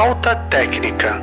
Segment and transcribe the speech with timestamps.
[0.00, 1.22] Falta Técnica.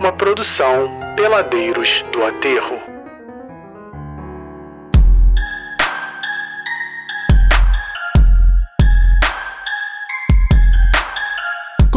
[0.00, 2.91] Uma produção Peladeiros do Aterro.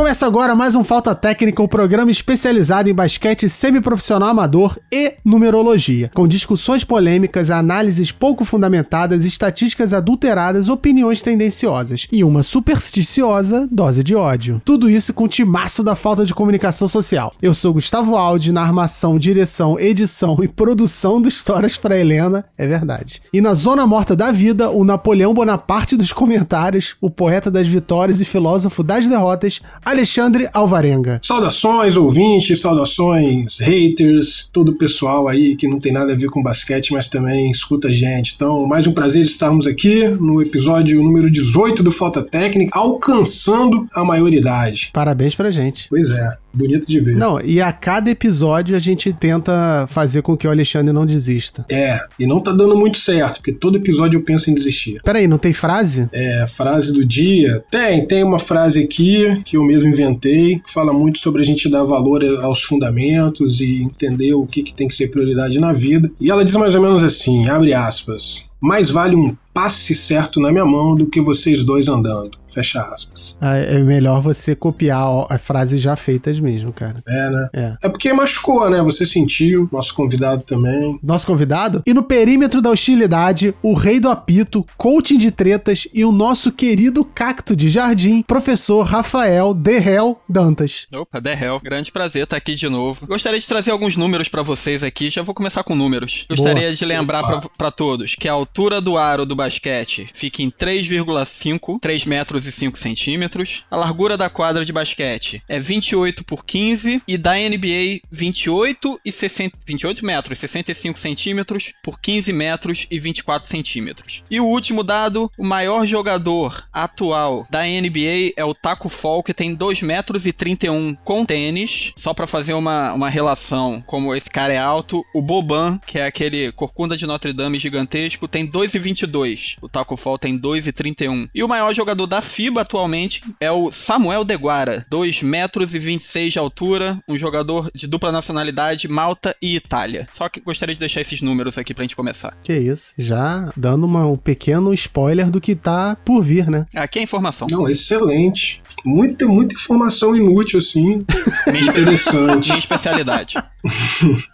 [0.05, 6.11] Começa agora mais um Falta Técnica, um programa especializado em basquete semiprofissional amador e numerologia,
[6.13, 14.15] com discussões polêmicas, análises pouco fundamentadas, estatísticas adulteradas, opiniões tendenciosas e uma supersticiosa dose de
[14.15, 14.61] ódio.
[14.63, 17.33] Tudo isso com o timaço da falta de comunicação social.
[17.41, 22.67] Eu sou Gustavo Aldi, na armação, direção, edição e produção do Histórias para Helena, é
[22.67, 23.23] verdade.
[23.33, 28.21] E na zona morta da vida, o Napoleão Bonaparte dos comentários, o poeta das vitórias
[28.21, 29.61] e filósofo das derrotas,
[29.95, 31.21] Alexandre Alvarenga.
[31.23, 36.43] Saudações, ouvintes, saudações, haters, todo o pessoal aí que não tem nada a ver com
[36.43, 38.33] basquete, mas também escuta a gente.
[38.35, 44.03] Então, mais um prazer estarmos aqui no episódio número 18 do Falta Técnica, alcançando a
[44.03, 44.89] maioridade.
[44.91, 45.87] Parabéns pra gente.
[45.89, 47.15] Pois é bonito de ver.
[47.15, 51.65] Não, e a cada episódio a gente tenta fazer com que o Alexandre não desista.
[51.69, 55.01] É, e não tá dando muito certo, porque todo episódio eu penso em desistir.
[55.03, 56.09] Peraí, não tem frase?
[56.11, 57.63] É, frase do dia.
[57.69, 61.69] Tem, tem uma frase aqui que eu mesmo inventei, que fala muito sobre a gente
[61.69, 66.09] dar valor aos fundamentos e entender o que, que tem que ser prioridade na vida.
[66.19, 70.51] E ela diz mais ou menos assim, abre aspas, mais vale um passe certo na
[70.51, 72.37] minha mão do que vocês dois andando.
[72.55, 73.35] Fecha aspas.
[73.41, 77.03] Ah, é melhor você copiar as frases já feitas mesmo, cara.
[77.09, 77.49] É, né?
[77.53, 77.77] É.
[77.83, 78.81] é porque machucou, né?
[78.81, 80.97] Você sentiu, nosso convidado também.
[81.03, 81.83] Nosso convidado?
[81.85, 86.49] E no perímetro da hostilidade, o rei do apito, coaching de tretas e o nosso
[86.49, 90.87] querido cacto de jardim, professor Rafael Derrel Dantas.
[90.93, 93.05] Opa, Derrel, grande prazer estar aqui de novo.
[93.05, 96.25] Gostaria de trazer alguns números para vocês aqui, já vou começar com números.
[96.29, 96.75] Gostaria Boa.
[96.75, 102.05] de lembrar para todos que a altura do aro do basquete fica em 3,5, 3
[102.05, 103.63] metros e 5 centímetros.
[103.69, 109.11] A largura da quadra de basquete é 28 por 15 e da NBA 28 e
[109.11, 114.23] 60, 28 metros, 65 centímetros por 15 metros e 24 centímetros.
[114.29, 119.33] E o último dado, o maior jogador atual da NBA é o Taco Fall, que
[119.33, 121.93] tem 2 metros e 31 com tênis.
[121.95, 126.05] Só para fazer uma, uma relação, como esse cara é alto, o Boban, que é
[126.05, 129.57] aquele corcunda de Notre Dame gigantesco, tem 2,22.
[129.61, 131.29] O Taco Fall tem 2,31.
[131.33, 136.33] E o maior jogador da FIBA atualmente é o Samuel Deguara, 2 metros e 26
[136.33, 140.05] de altura, um jogador de dupla nacionalidade, Malta e Itália.
[140.11, 142.35] Só que gostaria de deixar esses números aqui pra gente começar.
[142.43, 146.65] Que isso, já dando uma, um pequeno spoiler do que tá por vir, né?
[146.75, 147.47] Aqui é informação.
[147.49, 148.61] Não, excelente.
[148.83, 151.05] Muita, muita informação inútil, assim.
[151.47, 152.49] Minha interessante.
[152.49, 153.35] Minha especialidade.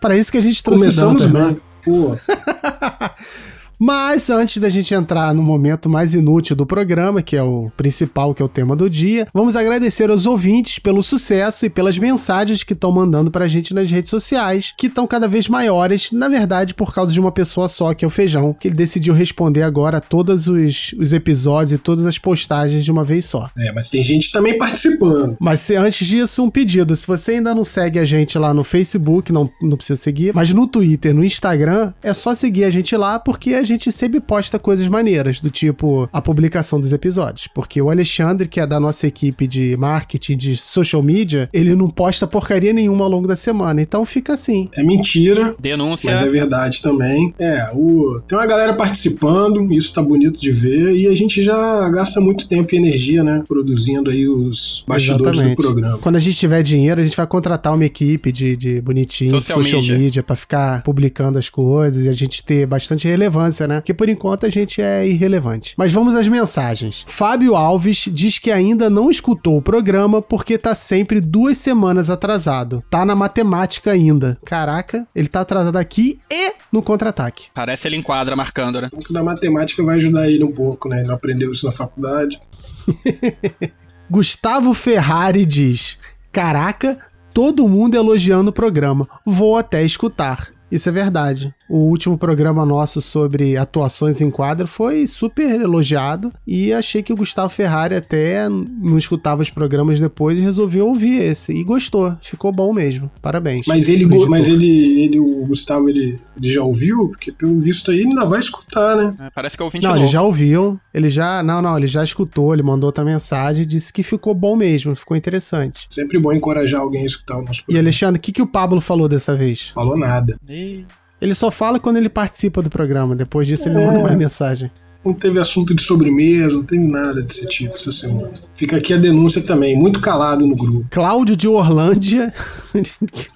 [0.02, 1.62] Para isso que a gente trouxe Começamos bem.
[1.84, 2.18] Pô.
[3.84, 8.32] Mas antes da gente entrar no momento mais inútil do programa, que é o principal,
[8.32, 12.62] que é o tema do dia, vamos agradecer aos ouvintes pelo sucesso e pelas mensagens
[12.62, 16.76] que estão mandando pra gente nas redes sociais, que estão cada vez maiores, na verdade,
[16.76, 20.00] por causa de uma pessoa só, que é o Feijão, que ele decidiu responder agora
[20.00, 23.50] todos os, os episódios e todas as postagens de uma vez só.
[23.58, 25.38] É, mas tem gente também participando.
[25.40, 26.96] Mas se, antes disso, um pedido.
[26.96, 30.54] Se você ainda não segue a gente lá no Facebook, não, não precisa seguir, mas
[30.54, 34.20] no Twitter, no Instagram, é só seguir a gente lá, porque a gente gente sempre
[34.20, 37.48] posta coisas maneiras, do tipo a publicação dos episódios.
[37.48, 41.90] Porque o Alexandre, que é da nossa equipe de marketing, de social media, ele não
[41.90, 43.82] posta porcaria nenhuma ao longo da semana.
[43.82, 44.70] Então fica assim.
[44.76, 45.56] É mentira.
[45.60, 46.14] Denúncia.
[46.14, 47.34] Mas é verdade também.
[47.40, 48.20] É, o...
[48.28, 52.48] tem uma galera participando, isso tá bonito de ver, e a gente já gasta muito
[52.48, 53.44] tempo e energia, né?
[53.48, 55.56] Produzindo aí os bastidores Exatamente.
[55.56, 55.98] do programa.
[56.00, 59.64] Quando a gente tiver dinheiro, a gente vai contratar uma equipe de, de bonitinho, social,
[59.64, 63.82] social media, media para ficar publicando as coisas e a gente ter bastante relevância né?
[63.82, 65.74] Que por enquanto a gente é irrelevante.
[65.78, 67.06] Mas vamos às mensagens.
[67.08, 72.84] Fábio Alves diz que ainda não escutou o programa porque tá sempre duas semanas atrasado.
[72.90, 74.38] Tá na matemática ainda.
[74.46, 77.48] Caraca, ele tá atrasado aqui e no contra-ataque.
[77.54, 78.90] Parece ele enquadra marcando, né?
[78.90, 81.00] Pouco da matemática vai ajudar ele um pouco, né?
[81.00, 82.40] Ele não aprendeu isso na faculdade.
[84.10, 85.98] Gustavo Ferrari diz:
[86.32, 86.98] Caraca,
[87.34, 89.08] todo mundo elogiando o programa.
[89.26, 90.50] Vou até escutar.
[90.72, 91.54] Isso é verdade.
[91.72, 97.16] O último programa nosso sobre atuações em quadro foi super elogiado e achei que o
[97.16, 102.14] Gustavo Ferrari até não escutava os programas depois e resolveu ouvir esse e gostou.
[102.22, 103.10] Ficou bom mesmo.
[103.22, 103.66] Parabéns.
[103.68, 107.08] Mas ele, mas ele, ele o Gustavo, ele, ele já ouviu?
[107.08, 109.16] Porque pelo visto aí ele ainda vai escutar, né?
[109.18, 110.04] É, parece que é ouvinte Não, novo.
[110.04, 110.78] ele já ouviu.
[110.94, 114.34] Ele já, não, não, ele já escutou, ele mandou outra mensagem e disse que ficou
[114.34, 115.88] bom mesmo, ficou interessante.
[115.90, 117.78] Sempre bom encorajar alguém a escutar o nosso programa.
[117.78, 119.70] E Alexandre, o que, que o Pablo falou dessa vez?
[119.70, 120.38] Falou nada.
[120.50, 120.84] E...
[121.22, 123.16] Ele só fala quando ele participa do programa.
[123.16, 123.80] Depois disso, ele é.
[123.80, 124.72] não manda mais mensagem.
[125.06, 128.34] não teve assunto de sobremesa, não teve nada desse tipo essa semana.
[128.56, 130.88] Fica aqui a denúncia também, muito calado no grupo.
[130.90, 132.34] Cláudio de Orlândia.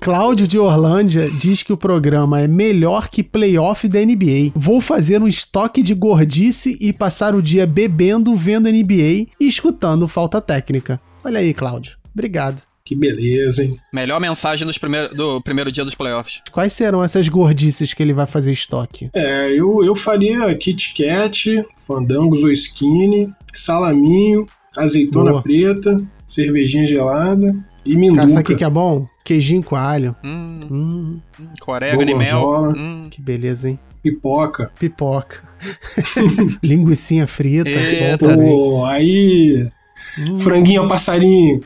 [0.00, 4.52] Cláudio de Orlândia diz que o programa é melhor que playoff da NBA.
[4.54, 10.06] Vou fazer um estoque de gordice e passar o dia bebendo, vendo NBA e escutando
[10.06, 11.00] falta técnica.
[11.24, 11.96] Olha aí, Cláudio.
[12.14, 12.62] Obrigado.
[12.88, 13.78] Que beleza, hein?
[13.92, 16.40] Melhor mensagem dos primeir, do primeiro dia dos playoffs.
[16.50, 19.10] Quais serão essas gordices que ele vai fazer estoque?
[19.12, 25.42] É, eu, eu faria Kit Kat, Fandangos ou Skinny, salaminho, azeitona Boa.
[25.42, 27.54] preta, cervejinha gelada
[27.84, 28.26] e minduca.
[28.26, 29.06] sabe o que é bom?
[29.22, 30.16] Queijinho com alho.
[30.24, 31.20] Hum, Hum,
[31.60, 32.72] com orégano e mel.
[32.74, 33.08] Hum.
[33.10, 33.78] que beleza, hein?
[34.02, 34.72] Pipoca.
[34.78, 35.42] Pipoca.
[36.64, 37.68] Linguicinha frita.
[37.68, 38.34] Eita.
[38.34, 39.68] Pô, aí.
[40.18, 41.60] Hum, Franguinho ao passarinho.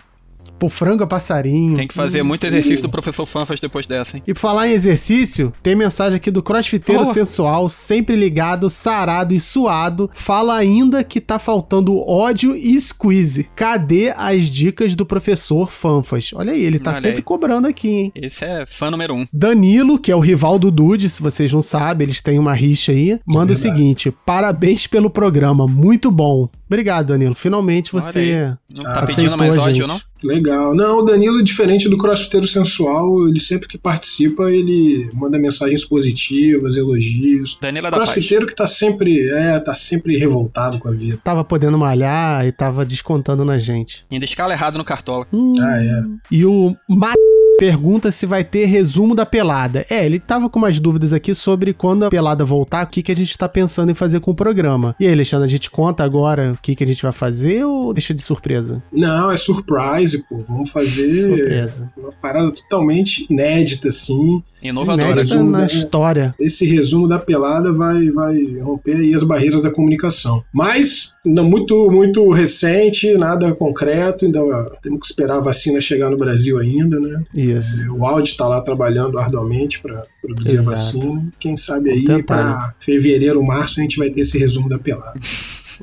[0.63, 1.75] Pô, frango a passarinho.
[1.75, 4.23] Tem que fazer muito exercício do professor Fanfas depois dessa, hein?
[4.29, 7.05] E por falar em exercício, tem mensagem aqui do crossfiteiro Oh.
[7.05, 10.09] sensual, sempre ligado, sarado e suado.
[10.15, 13.49] Fala ainda que tá faltando ódio e squeeze.
[13.57, 16.31] Cadê as dicas do professor Fanfas?
[16.33, 17.23] Olha aí, ele tá Olha sempre aí.
[17.23, 18.13] cobrando aqui, hein?
[18.15, 19.27] Esse é fã número um.
[19.33, 22.93] Danilo, que é o rival do Dude, se vocês não sabem, eles têm uma rixa
[22.93, 23.59] aí, manda o verdade.
[23.59, 26.49] seguinte: parabéns pelo programa, muito bom.
[26.69, 27.35] Obrigado, Danilo.
[27.35, 30.01] Finalmente você Não tá pedindo mais ódio, não?
[30.27, 30.75] Legal.
[30.75, 36.77] Não, o Danilo, diferente do crossfiteiro sensual, ele sempre que participa, ele manda mensagens positivas,
[36.77, 37.59] elogios.
[37.61, 38.11] Danilo é da paz.
[38.11, 41.19] Crossfiteiro que tá sempre, é, tá sempre revoltado com a vida.
[41.23, 44.05] Tava podendo malhar e tava descontando na gente.
[44.11, 45.27] Ainda escala errado no cartola.
[45.33, 45.55] Hum.
[45.61, 46.03] Ah, é.
[46.31, 47.13] E o Ma
[47.63, 49.87] pergunta se vai ter resumo da pelada.
[49.89, 53.13] É, ele tava com umas dúvidas aqui sobre quando a pelada voltar, o que, que
[53.13, 54.97] a gente tá pensando em fazer com o programa.
[54.99, 57.95] E aí, Alexandre, a gente conta agora o que, que a gente vai fazer ou
[57.95, 58.83] deixa de surpresa?
[58.93, 60.39] Não, é surprise, pô.
[60.49, 61.89] Vamos fazer Surpresa.
[61.97, 64.43] uma parada totalmente inédita, assim.
[64.61, 65.13] Inovadora.
[65.13, 65.67] Inédita resumo, na né?
[65.67, 66.35] história.
[66.41, 70.43] Esse resumo da pelada vai, vai romper aí as barreiras da comunicação.
[70.53, 74.41] Mas, não, muito, muito recente, nada concreto, ainda
[74.83, 77.23] temos que esperar a vacina chegar no Brasil ainda, né?
[77.33, 77.52] Isso.
[77.91, 80.71] O Audi está lá trabalhando arduamente para produzir Exato.
[80.71, 81.29] a vacina.
[81.39, 85.19] Quem sabe aí, para fevereiro, março, a gente vai ter esse resumo da pelada.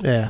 [0.03, 0.29] É.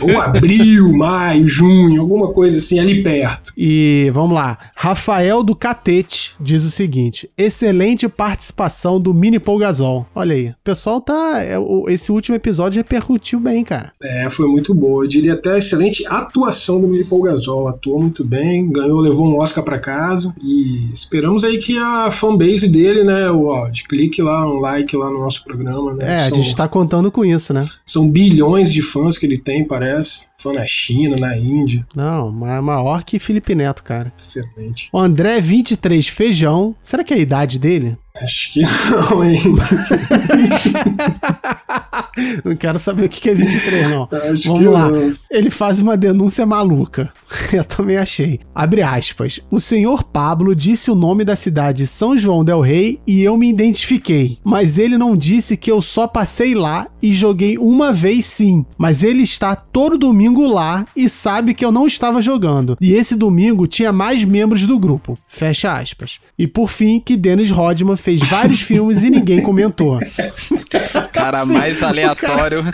[0.00, 3.52] Ou abril, maio, junho, alguma coisa assim, ali perto.
[3.56, 4.58] E vamos lá.
[4.76, 10.06] Rafael do Catete diz o seguinte: excelente participação do Mini Polgazol.
[10.14, 10.48] Olha aí.
[10.48, 11.42] O pessoal tá.
[11.42, 11.56] é,
[11.88, 13.92] Esse último episódio repercutiu bem, cara.
[14.02, 15.04] É, foi muito boa.
[15.04, 17.68] Eu diria até excelente atuação do Miri Polgazol.
[17.68, 20.34] Atuou muito bem, ganhou, levou um Oscar para casa.
[20.42, 25.10] E esperamos aí que a fanbase dele, né, o Audi, clique lá, um like lá
[25.10, 26.04] no nosso programa, né?
[26.04, 27.64] É, a São- gente tá contando com isso, né?
[27.86, 30.26] São bilhões de fãs que ele tem, parece.
[30.38, 31.86] Fã na China, na Índia.
[31.94, 34.12] Não, ma- maior que Felipe Neto, cara.
[34.18, 34.88] Excelente.
[34.92, 36.74] O André 23 Feijão.
[36.82, 37.96] Será que é a idade dele?
[38.16, 39.40] Acho que não, hein?
[42.44, 44.08] Não quero saber o que é 23, não.
[44.30, 44.88] Acho Vamos lá.
[45.30, 47.12] Ele faz uma denúncia maluca.
[47.52, 48.40] Eu também achei.
[48.54, 49.40] Abre aspas.
[49.50, 53.48] O senhor Pablo disse o nome da cidade São João del Rei e eu me
[53.48, 54.38] identifiquei.
[54.44, 58.64] Mas ele não disse que eu só passei lá e joguei uma vez sim.
[58.78, 62.76] Mas ele está todo domingo lá e sabe que eu não estava jogando.
[62.80, 65.18] E esse domingo tinha mais membros do grupo.
[65.28, 66.20] Fecha aspas.
[66.38, 69.98] E por fim, que Dennis Rodman fez vários filmes e ninguém comentou.
[71.12, 72.64] Cara mais aleatório.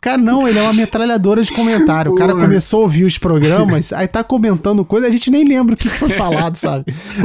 [0.00, 2.12] Cara, não, ele é uma metralhadora de comentário.
[2.12, 5.74] O cara começou a ouvir os programas, aí tá comentando coisa, a gente nem lembra
[5.74, 6.84] o que foi falado, sabe?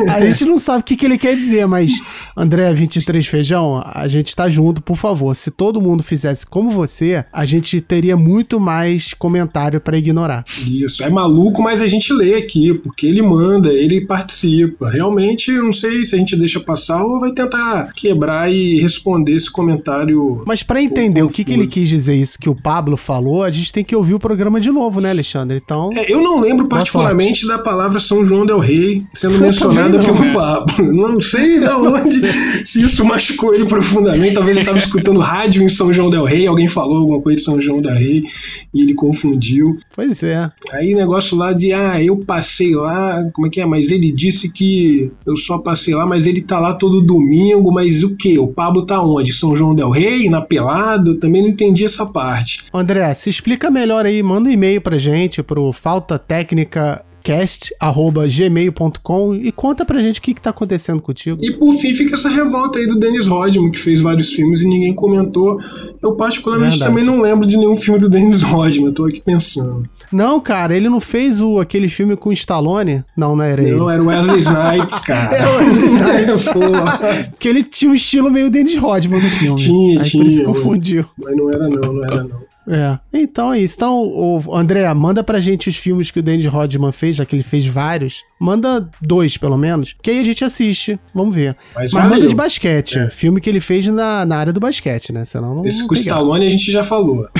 [0.10, 1.92] A gente não sabe o que, que ele quer dizer, mas,
[2.36, 5.36] André 23 Feijão, a gente tá junto, por favor.
[5.36, 10.44] Se todo mundo fizesse como você, a gente teria muito mais comentário pra ignorar.
[10.66, 14.90] Isso, é maluco, mas a gente lê aqui, porque ele manda, ele participa.
[14.90, 19.40] Realmente, eu não sei se a gente deixa passar ou vai tentar quebrar e responder
[19.42, 20.44] esse comentário.
[20.46, 23.52] Mas pra entender o que, que ele quis dizer isso que o Pablo falou, a
[23.52, 25.62] gente tem que ouvir o programa de novo, né, Alexandre?
[25.64, 30.04] Então, É, eu não lembro particularmente da palavra São João del Rei sendo mencionada não,
[30.04, 30.34] pelo é.
[30.34, 30.94] Pablo.
[30.94, 34.34] Não sei de onde, se isso machucou ele profundamente.
[34.34, 37.44] Talvez ele estava escutando rádio em São João del Rei, alguém falou alguma coisa de
[37.44, 38.24] São João del Rei
[38.74, 39.78] e ele confundiu.
[39.96, 40.50] pois é.
[40.74, 43.66] Aí negócio lá de, ah, eu passei lá, como é que é?
[43.66, 48.04] Mas ele disse que eu só passei lá, mas ele tá lá todo domingo, mas
[48.04, 48.38] o quê?
[48.38, 49.31] O Pablo tá onde?
[49.32, 51.16] São João del Rei, na pelada?
[51.20, 52.64] Também não entendi essa parte.
[52.74, 59.52] André, se explica melhor aí, manda um e-mail pra gente pro falta técnica cast@gmail.com e
[59.52, 61.38] conta pra gente o que, que tá acontecendo contigo.
[61.42, 64.68] E por fim fica essa revolta aí do Dennis Rodman, que fez vários filmes e
[64.68, 65.60] ninguém comentou.
[66.02, 66.92] Eu particularmente Verdade.
[66.92, 69.88] também não lembro de nenhum filme do Dennis Rodman, eu tô aqui pensando.
[70.12, 73.04] Não, cara, ele não fez o, aquele filme com o Stallone?
[73.16, 73.76] Não, não era ele.
[73.76, 75.36] Não, era o Wesley Snipes, cara.
[75.36, 76.42] Era o Wesley Snipes.
[76.52, 77.00] Porra.
[77.30, 79.58] Porque ele tinha um estilo meio Dennis Rodman no filme.
[79.58, 80.24] Tinha, Aí tinha.
[80.24, 81.06] por isso confundiu.
[81.18, 82.42] Mas não era não, não era não.
[82.72, 82.98] É.
[83.12, 83.76] Então é isso.
[83.76, 87.44] Então, André, manda pra gente os filmes que o Dennis Rodman fez, já que ele
[87.44, 88.24] fez vários.
[88.40, 89.94] Manda dois, pelo menos.
[90.02, 90.98] Que aí a gente assiste.
[91.14, 91.56] Vamos ver.
[91.76, 92.98] Mas Mas manda de basquete.
[92.98, 93.10] É.
[93.10, 95.26] Filme que ele fez na, na área do basquete, né?
[95.26, 95.66] Senão não.
[95.66, 95.96] Esse não com.
[95.96, 97.28] Stallone a gente já falou.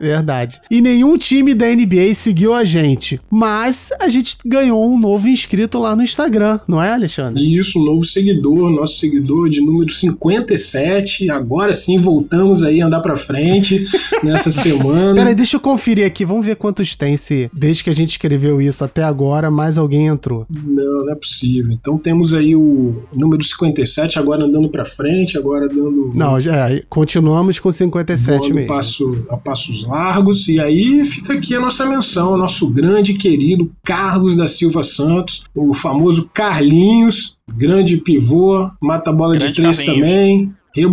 [0.00, 0.60] Verdade.
[0.70, 3.20] E nenhum time da NBA seguiu a gente.
[3.30, 7.42] Mas a gente ganhou um novo inscrito lá no Instagram, não é, Alexandre?
[7.42, 11.30] Isso, um novo seguidor, nosso seguidor de número 57.
[11.30, 13.84] Agora sim voltamos aí a andar pra frente
[14.22, 15.14] nessa semana.
[15.14, 16.24] Peraí, deixa eu conferir aqui.
[16.24, 17.16] Vamos ver quantos tem.
[17.16, 20.46] Se desde que a gente escreveu isso até agora, mais alguém entrou.
[20.48, 21.72] Não, não é possível.
[21.72, 26.82] Então temos aí o número 57 agora andando pra frente, agora dando Não, já, é,
[26.88, 28.68] continuamos com 57 voando mesmo.
[28.68, 30.46] passo, a passos largos.
[30.48, 35.44] E aí fica aqui a nossa menção, ao nosso grande querido Carlos da Silva Santos,
[35.54, 40.00] o famoso Carlinhos, grande pivô, mata bola de Grande três Carlinhos.
[40.08, 40.52] também.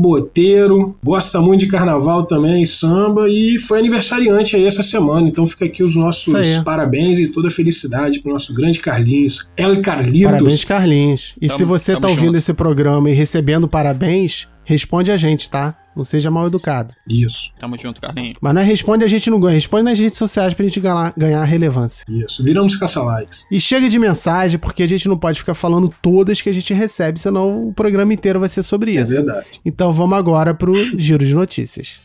[0.10, 5.28] Reboteiro, gosta muito de carnaval também, samba, e foi aniversariante aí essa semana.
[5.28, 6.34] Então fica aqui os nossos
[6.64, 9.48] parabéns e toda a felicidade pro nosso grande Carlinhos.
[9.58, 10.32] El Carlitos.
[10.32, 11.34] Parabéns, Carlinhos.
[11.42, 12.38] E Tamo- se você tá ouvindo junto.
[12.38, 15.76] esse programa e recebendo parabéns, responde a gente, tá?
[15.96, 16.94] Não seja mal educado.
[17.08, 18.38] Isso, Tamo junto, Carlinhos.
[18.42, 21.14] Mas não é responde a gente não ganha, responde nas redes sociais pra gente ganhar,
[21.16, 22.06] ganhar relevância.
[22.10, 22.44] isso.
[22.44, 23.46] Viramos caça-likes.
[23.50, 26.74] E chega de mensagem, porque a gente não pode ficar falando todas que a gente
[26.74, 29.14] recebe, senão o programa inteiro vai ser sobre É isso.
[29.14, 29.46] verdade.
[29.64, 32.02] Então vamos agora pro giro de notícias.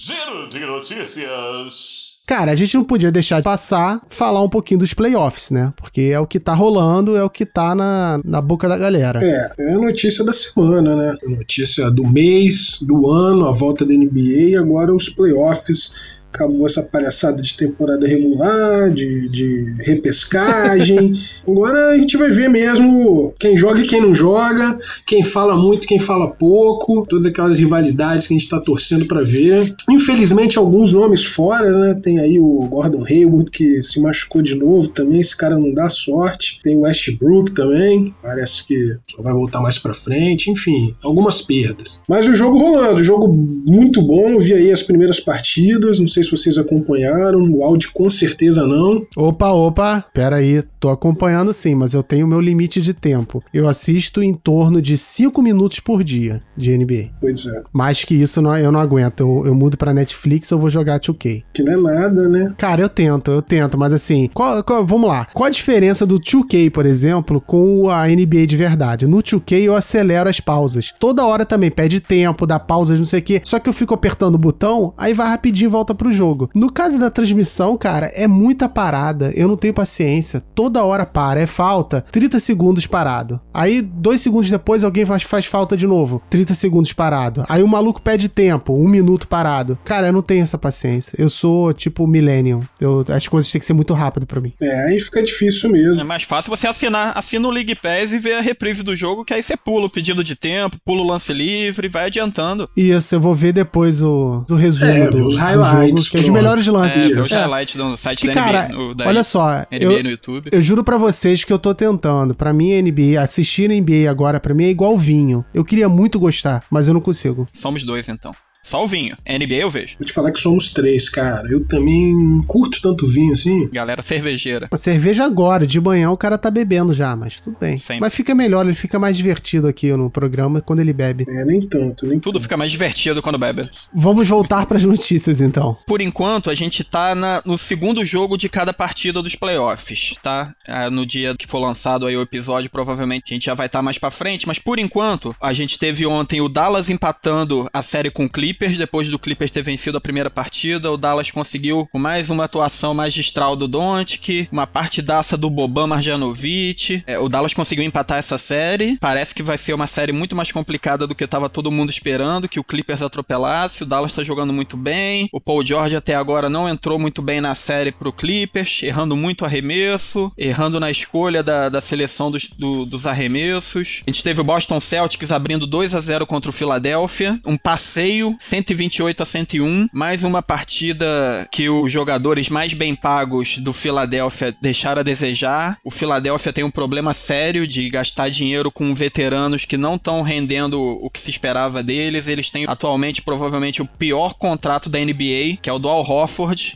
[0.00, 2.13] Giro de notícias.
[2.26, 5.72] Cara, a gente não podia deixar de passar, falar um pouquinho dos playoffs, né?
[5.76, 9.18] Porque é o que tá rolando, é o que tá na, na boca da galera.
[9.22, 11.18] É, é a notícia da semana, né?
[11.22, 15.92] A notícia do mês, do ano, a volta da NBA e agora os playoffs.
[16.34, 21.12] Acabou essa palhaçada de temporada regular, de, de repescagem.
[21.46, 24.76] Agora a gente vai ver mesmo quem joga e quem não joga,
[25.06, 29.06] quem fala muito e quem fala pouco, todas aquelas rivalidades que a gente tá torcendo
[29.06, 29.72] pra ver.
[29.88, 32.00] Infelizmente, alguns nomes fora, né?
[32.02, 35.88] Tem aí o Gordon Hayward que se machucou de novo também, esse cara não dá
[35.88, 36.58] sorte.
[36.64, 40.50] Tem o Westbrook também, parece que só vai voltar mais pra frente.
[40.50, 42.00] Enfim, algumas perdas.
[42.08, 44.36] Mas o jogo rolando, jogo muito bom.
[44.36, 47.40] Vi aí as primeiras partidas, não sei se vocês acompanharam.
[47.50, 49.06] O áudio com certeza não.
[49.16, 53.42] Opa, opa, pera aí, tô acompanhando sim, mas eu tenho meu limite de tempo.
[53.52, 57.10] Eu assisto em torno de 5 minutos por dia de NBA.
[57.20, 59.20] Pois é, Mais que isso eu não aguento.
[59.20, 61.42] Eu, eu mudo pra Netflix ou vou jogar 2K.
[61.52, 62.54] que não é nada, né?
[62.58, 65.26] Cara, eu tento, eu tento, mas assim, qual- qual- vamos lá.
[65.32, 69.06] Qual a diferença do 2K, por exemplo, com a NBA de verdade?
[69.06, 70.92] No 2K eu acelero as pausas.
[70.98, 73.40] Toda hora também pede tempo, dá pausas, não sei o quê.
[73.44, 76.48] Só que eu fico apertando o botão, aí vai rapidinho e volta pro jogo.
[76.54, 79.32] No caso da transmissão, cara, é muita parada.
[79.34, 80.40] Eu não tenho paciência.
[80.54, 82.04] Toda hora para, é falta.
[82.12, 83.40] 30 segundos parado.
[83.52, 86.22] Aí, dois segundos depois, alguém faz, faz falta de novo.
[86.30, 87.44] 30 segundos parado.
[87.48, 89.78] Aí o maluco pede tempo, um minuto parado.
[89.84, 91.14] Cara, eu não tenho essa paciência.
[91.18, 92.60] Eu sou tipo millennium.
[92.80, 94.52] Eu, as coisas têm que ser muito rápido pra mim.
[94.60, 96.00] É, aí fica difícil mesmo.
[96.00, 99.24] É mais fácil você assinar, assina o League Pass e ver a reprise do jogo,
[99.24, 102.68] que aí você pula o pedido de tempo, pula o lance livre, vai adiantando.
[102.76, 106.28] Isso, eu vou ver depois o, o resumo É, do, do highlights, que é os
[106.28, 107.10] melhores lances.
[107.10, 107.40] É, os É.
[107.40, 110.48] highlights do site Que, da cara, no- da olha só, NBA eu, no YouTube.
[110.52, 112.34] eu juro pra vocês que eu tô tentando.
[112.34, 115.44] Pra mim, a NBA, assistir a NBA agora, pra mim é igual vinho.
[115.54, 117.46] Eu queria muito gostar, mas eu não consigo.
[117.52, 118.34] Somos dois, então.
[118.64, 119.14] Só o vinho.
[119.28, 119.96] NBA eu vejo.
[119.98, 121.46] Vou te falar que somos três, cara.
[121.50, 123.68] Eu também curto tanto vinho assim.
[123.68, 124.68] Galera cervejeira.
[124.72, 127.76] A cerveja agora, de manhã o cara tá bebendo já, mas tudo bem.
[127.76, 128.00] Sempre.
[128.00, 131.26] Mas fica melhor, ele fica mais divertido aqui no programa quando ele bebe.
[131.28, 133.68] É, nem tanto, nem Tudo fica mais divertido quando bebe.
[133.94, 135.76] Vamos voltar pras notícias então.
[135.86, 140.54] Por enquanto, a gente tá na- no segundo jogo de cada partida dos playoffs, tá?
[140.66, 143.82] Ah, no dia que for lançado aí o episódio, provavelmente a gente já vai estar
[143.82, 148.10] mais pra frente, mas por enquanto, a gente teve ontem o Dallas empatando a série
[148.10, 151.98] com o Clippers, depois do Clippers ter vencido a primeira partida, o Dallas conseguiu com
[151.98, 157.02] mais uma atuação magistral do Doncic, uma partidaça do Boban Marjanovic.
[157.06, 158.96] É, o Dallas conseguiu empatar essa série.
[158.98, 162.48] Parece que vai ser uma série muito mais complicada do que tava todo mundo esperando,
[162.48, 163.82] que o Clippers atropelasse.
[163.82, 165.28] O Dallas tá jogando muito bem.
[165.32, 169.44] O Paul George até agora não entrou muito bem na série pro Clippers, errando muito
[169.44, 174.02] arremesso, errando na escolha da, da seleção dos, do- dos arremessos.
[174.06, 177.38] A gente teve o Boston Celtics abrindo 2 a 0 contra o Philadelphia.
[177.44, 179.88] Um passeio 128 a 101.
[179.90, 185.78] Mais uma partida que os jogadores mais bem pagos do Philadelphia deixaram a desejar.
[185.82, 190.78] O Philadelphia tem um problema sério de gastar dinheiro com veteranos que não estão rendendo
[190.78, 192.28] o que se esperava deles.
[192.28, 196.04] Eles têm atualmente provavelmente o pior contrato da NBA, que é o do Al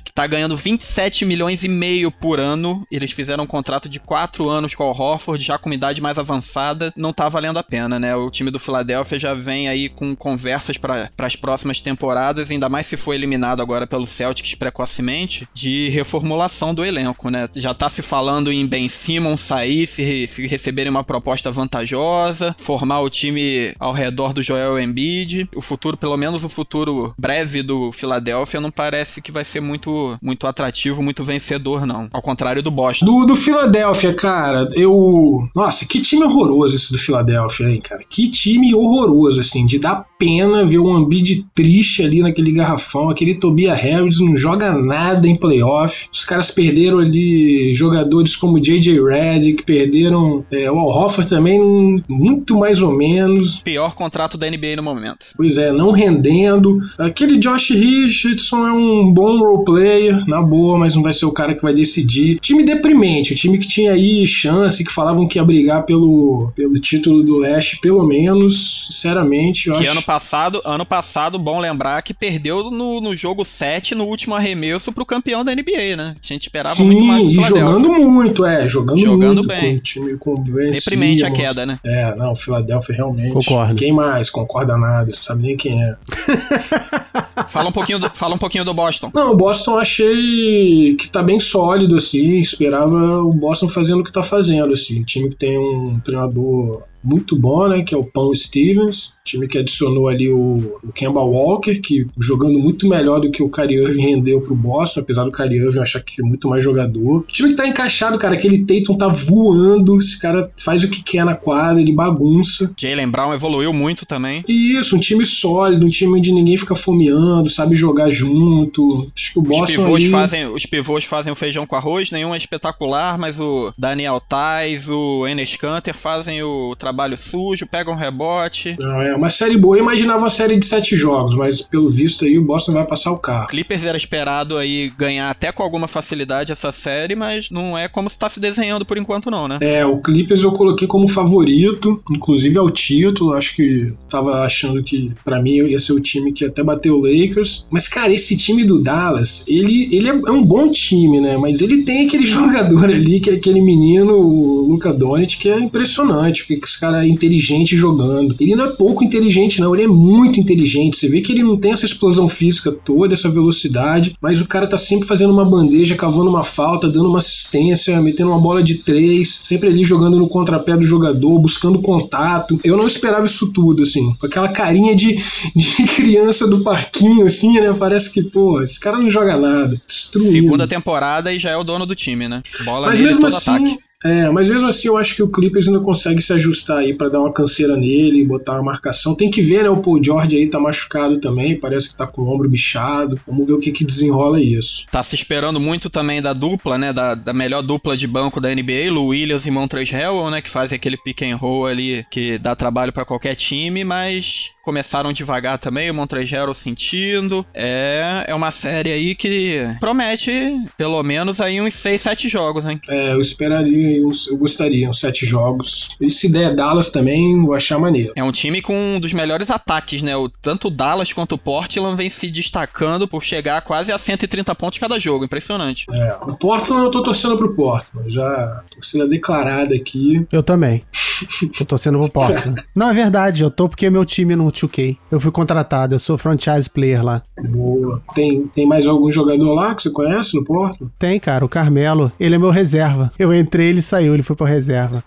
[0.02, 2.86] que tá ganhando 27 milhões e meio por ano.
[2.90, 6.94] Eles fizeram um contrato de 4 anos com o Al já com idade mais avançada.
[6.96, 8.16] Não tá valendo a pena, né?
[8.16, 12.86] O time do Philadelphia já vem aí com conversas para as próximas temporadas, ainda mais
[12.86, 17.48] se for eliminado agora pelo Celtics precocemente, de reformulação do elenco, né?
[17.56, 23.00] Já tá se falando em Ben Simmons sair, se, se receberem uma proposta vantajosa, formar
[23.00, 25.48] o time ao redor do Joel Embiid.
[25.54, 30.18] O futuro, pelo menos o futuro breve do Philadelphia, não parece que vai ser muito,
[30.22, 32.08] muito atrativo, muito vencedor, não.
[32.12, 33.06] Ao contrário do Boston.
[33.06, 35.48] Do, do Philadelphia, cara, eu.
[35.54, 38.04] Nossa, que time horroroso esse do Philadelphia, hein, cara?
[38.08, 43.08] Que time horroroso, assim, de dar pena ver o Embiid triste ali naquele garrafão.
[43.08, 46.08] Aquele Tobias Harris não joga nada em playoff.
[46.12, 49.00] Os caras perderam ali jogadores como J.J.
[49.00, 53.60] Redick, perderam é, o Al Hofford também, muito mais ou menos.
[53.60, 55.26] Pior contrato da NBA no momento.
[55.36, 56.78] Pois é, não rendendo.
[56.98, 61.32] Aquele Josh Richardson é um bom role player, na boa, mas não vai ser o
[61.32, 62.38] cara que vai decidir.
[62.40, 66.78] Time deprimente, o time que tinha aí chance, que falavam que ia brigar pelo, pelo
[66.80, 69.92] título do leste, pelo menos, sinceramente, eu que acho...
[69.92, 74.92] ano passado, ano passado, bom lembrar que perdeu no, no jogo 7, no último arremesso
[74.92, 76.14] pro campeão da NBA, né?
[76.22, 77.66] A gente esperava Sim, muito mais do e Philadelphia.
[77.66, 79.72] jogando muito, é, jogando, Jogando muito bem.
[79.72, 81.80] com o time com o Deprimente a queda, né?
[81.84, 83.32] É, não, Philadelphia realmente.
[83.32, 83.74] Concordo.
[83.74, 84.30] Quem mais?
[84.30, 85.96] Concorda nada, você não sabe nem quem é.
[87.48, 89.10] Fala um pouquinho do, fala um pouquinho do Boston.
[89.14, 92.38] Não, o Boston eu achei que tá bem sólido, assim.
[92.38, 95.02] Esperava o Boston fazendo o que tá fazendo, assim.
[95.02, 97.82] Time que tem um treinador muito bom, né?
[97.82, 99.14] Que é o Paul Stevens.
[99.24, 103.50] Time que adicionou ali o, o Kemba Walker, que jogando muito melhor do que o
[103.50, 107.24] Kyrie Irving rendeu pro Boston, apesar do Kyrie Irving achar que é muito mais jogador.
[107.28, 108.34] Time que tá encaixado, cara.
[108.34, 109.98] Aquele Tatum tá voando.
[109.98, 112.72] Esse cara faz o que quer na quadra, ele bagunça.
[112.76, 114.42] Jalen Brown evoluiu muito também.
[114.48, 119.10] E isso, um time sólido, um time onde ninguém fica fomeando, sabe jogar junto.
[119.14, 120.10] Acho que o Os Boston pivôs, ali...
[120.10, 124.88] fazem, os pivôs fazem o feijão com arroz, nenhum é espetacular, mas o Daniel Tais,
[124.88, 128.76] o Enes Kanter fazem o trabalho sujo, pegam rebote.
[128.78, 129.76] Não, é uma série boa.
[129.76, 133.12] Eu imaginava uma série de sete jogos, mas pelo visto aí o Boston vai passar
[133.12, 133.48] o carro.
[133.48, 138.08] Clippers era esperado aí ganhar até com alguma facilidade essa série, mas não é como
[138.08, 139.58] está se desenhando por enquanto não, né?
[139.60, 143.32] É, o Clippers eu coloquei como favorito, inclusive ao título.
[143.32, 147.00] Acho que tava achando que pra mim ia ser o time que até bateu o
[147.00, 147.66] Lakers.
[147.70, 151.36] Mas, cara, esse time do Dallas, ele, ele é é um bom time, né?
[151.36, 155.58] Mas ele tem aquele jogador ali, que é aquele menino, o Luca Doncic, que é
[155.58, 158.34] impressionante, porque esse cara é inteligente jogando.
[158.40, 160.96] Ele não é pouco inteligente, não, ele é muito inteligente.
[160.96, 164.66] Você vê que ele não tem essa explosão física toda, essa velocidade, mas o cara
[164.66, 168.76] tá sempre fazendo uma bandeja, cavando uma falta, dando uma assistência, metendo uma bola de
[168.76, 172.58] três, sempre ali jogando no contrapé do jogador, buscando contato.
[172.64, 175.16] Eu não esperava isso tudo, assim, com aquela carinha de,
[175.54, 177.74] de criança do parquinho, assim, né?
[177.78, 179.80] Parece que, pô, esse cara não joga nada.
[179.86, 180.32] Destruído.
[180.32, 182.42] Segunda temporada e já é o dono do time, né?
[182.64, 183.87] Bola Mas mesmo todo assim, ataque.
[184.04, 187.08] É, mas mesmo assim eu acho que o Clippers ainda consegue se ajustar aí pra
[187.08, 189.14] dar uma canseira nele, botar uma marcação.
[189.14, 189.70] Tem que ver, né?
[189.70, 193.20] O Paul George aí tá machucado também, parece que tá com o ombro bichado.
[193.26, 194.86] Vamos ver o que que desenrola isso.
[194.90, 196.92] Tá se esperando muito também da dupla, né?
[196.92, 200.40] Da, da melhor dupla de banco da NBA, Lou Williams e Montrezl Harrell, né?
[200.40, 205.14] Que fazem aquele pick and roll ali que dá trabalho pra qualquer time, mas começaram
[205.14, 207.44] devagar também, o Harrell sentindo.
[207.54, 210.30] É, é uma série aí que promete
[210.76, 212.78] pelo menos aí uns 6, 7 jogos, hein?
[212.86, 215.88] É, eu esperaria, uns- eu gostaria, uns sete jogos.
[215.98, 218.12] E se der Dallas também, eu vou achar maneiro.
[218.14, 220.14] É um time com um dos melhores ataques, né?
[220.18, 224.54] O, tanto o Dallas quanto o Portland vem se destacando por chegar quase a 130
[224.54, 225.24] pontos cada jogo.
[225.24, 225.86] Impressionante.
[225.90, 230.26] É, o Portland eu tô torcendo pro Portland, já torcida declarada aqui.
[230.30, 230.84] Eu também.
[231.58, 232.62] Tô torcendo pro Portland.
[232.74, 234.96] Não, é verdade, eu tô porque meu time no 2K.
[235.10, 237.22] Eu fui contratado, eu sou franchise player lá.
[237.48, 238.02] Boa.
[238.14, 240.92] Tem, tem mais algum jogador lá que você conhece no Portland?
[240.98, 242.10] Tem, cara, o Carmelo.
[242.18, 243.12] Ele é meu reserva.
[243.18, 245.04] Eu entrei, ele saiu, ele foi pro reserva.